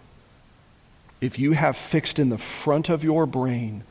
if 1.20 1.38
you 1.38 1.52
have 1.52 1.76
fixed 1.76 2.18
in 2.18 2.28
the 2.28 2.38
front 2.38 2.88
of 2.88 3.04
your 3.04 3.26
brain 3.26 3.84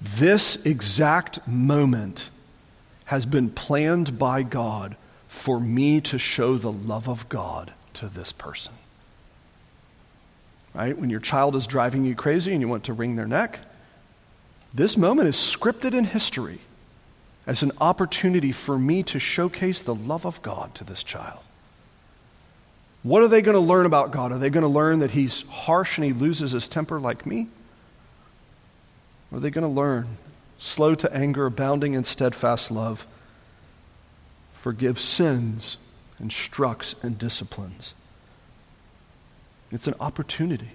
this 0.00 0.64
exact 0.64 1.46
moment 1.46 2.30
has 3.06 3.26
been 3.26 3.50
planned 3.50 4.18
by 4.18 4.42
God 4.42 4.96
for 5.28 5.58
me 5.58 6.00
to 6.02 6.18
show 6.18 6.56
the 6.56 6.72
love 6.72 7.08
of 7.08 7.28
God 7.28 7.72
to 7.94 8.06
this 8.06 8.32
person. 8.32 8.72
Right? 10.74 10.96
When 10.96 11.10
your 11.10 11.20
child 11.20 11.56
is 11.56 11.66
driving 11.66 12.04
you 12.04 12.14
crazy 12.14 12.52
and 12.52 12.60
you 12.60 12.68
want 12.68 12.84
to 12.84 12.92
wring 12.92 13.16
their 13.16 13.26
neck, 13.26 13.58
this 14.72 14.96
moment 14.96 15.28
is 15.28 15.36
scripted 15.36 15.94
in 15.94 16.04
history 16.04 16.60
as 17.46 17.62
an 17.62 17.72
opportunity 17.80 18.52
for 18.52 18.78
me 18.78 19.02
to 19.04 19.18
showcase 19.18 19.82
the 19.82 19.94
love 19.94 20.26
of 20.26 20.40
God 20.42 20.74
to 20.76 20.84
this 20.84 21.02
child. 21.02 21.40
What 23.08 23.22
are 23.22 23.28
they 23.28 23.40
going 23.40 23.54
to 23.54 23.60
learn 23.60 23.86
about 23.86 24.10
God? 24.10 24.32
Are 24.32 24.38
they 24.38 24.50
going 24.50 24.62
to 24.62 24.68
learn 24.68 24.98
that 24.98 25.12
He's 25.12 25.42
harsh 25.48 25.96
and 25.96 26.04
He 26.04 26.12
loses 26.12 26.52
His 26.52 26.68
temper 26.68 27.00
like 27.00 27.24
me? 27.24 27.48
Or 29.32 29.38
are 29.38 29.40
they 29.40 29.48
going 29.48 29.66
to 29.66 29.68
learn 29.68 30.18
slow 30.58 30.94
to 30.96 31.10
anger, 31.14 31.46
abounding 31.46 31.94
in 31.94 32.04
steadfast 32.04 32.70
love? 32.70 33.06
forgives 34.58 35.02
sins, 35.02 35.78
instructs, 36.20 36.94
and 37.02 37.18
disciplines. 37.18 37.94
It's 39.70 39.86
an 39.86 39.94
opportunity 40.00 40.72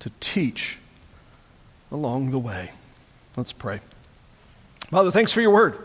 to 0.00 0.10
teach 0.20 0.78
along 1.90 2.32
the 2.32 2.38
way. 2.38 2.72
Let's 3.36 3.52
pray. 3.52 3.80
Father, 4.90 5.10
thanks 5.10 5.32
for 5.32 5.40
your 5.40 5.52
word. 5.52 5.78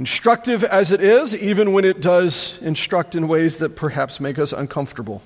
Instructive 0.00 0.64
as 0.64 0.92
it 0.92 1.02
is, 1.02 1.36
even 1.36 1.74
when 1.74 1.84
it 1.84 2.00
does 2.00 2.58
instruct 2.62 3.14
in 3.14 3.28
ways 3.28 3.58
that 3.58 3.76
perhaps 3.76 4.18
make 4.18 4.38
us 4.38 4.54
uncomfortable. 4.54 5.20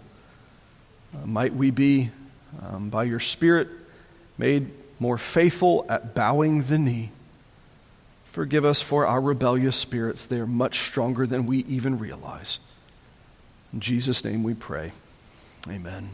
Uh, 1.14 1.24
might 1.24 1.54
we 1.54 1.70
be, 1.70 2.10
um, 2.60 2.90
by 2.90 3.04
your 3.04 3.20
Spirit, 3.20 3.68
made 4.36 4.68
more 4.98 5.16
faithful 5.16 5.86
at 5.88 6.12
bowing 6.12 6.64
the 6.64 6.76
knee. 6.76 7.12
Forgive 8.32 8.64
us 8.64 8.82
for 8.82 9.06
our 9.06 9.20
rebellious 9.20 9.76
spirits. 9.76 10.26
They 10.26 10.40
are 10.40 10.46
much 10.46 10.80
stronger 10.80 11.24
than 11.24 11.46
we 11.46 11.58
even 11.66 12.00
realize. 12.00 12.58
In 13.72 13.78
Jesus' 13.78 14.24
name 14.24 14.42
we 14.42 14.54
pray. 14.54 14.90
Amen. 15.68 16.10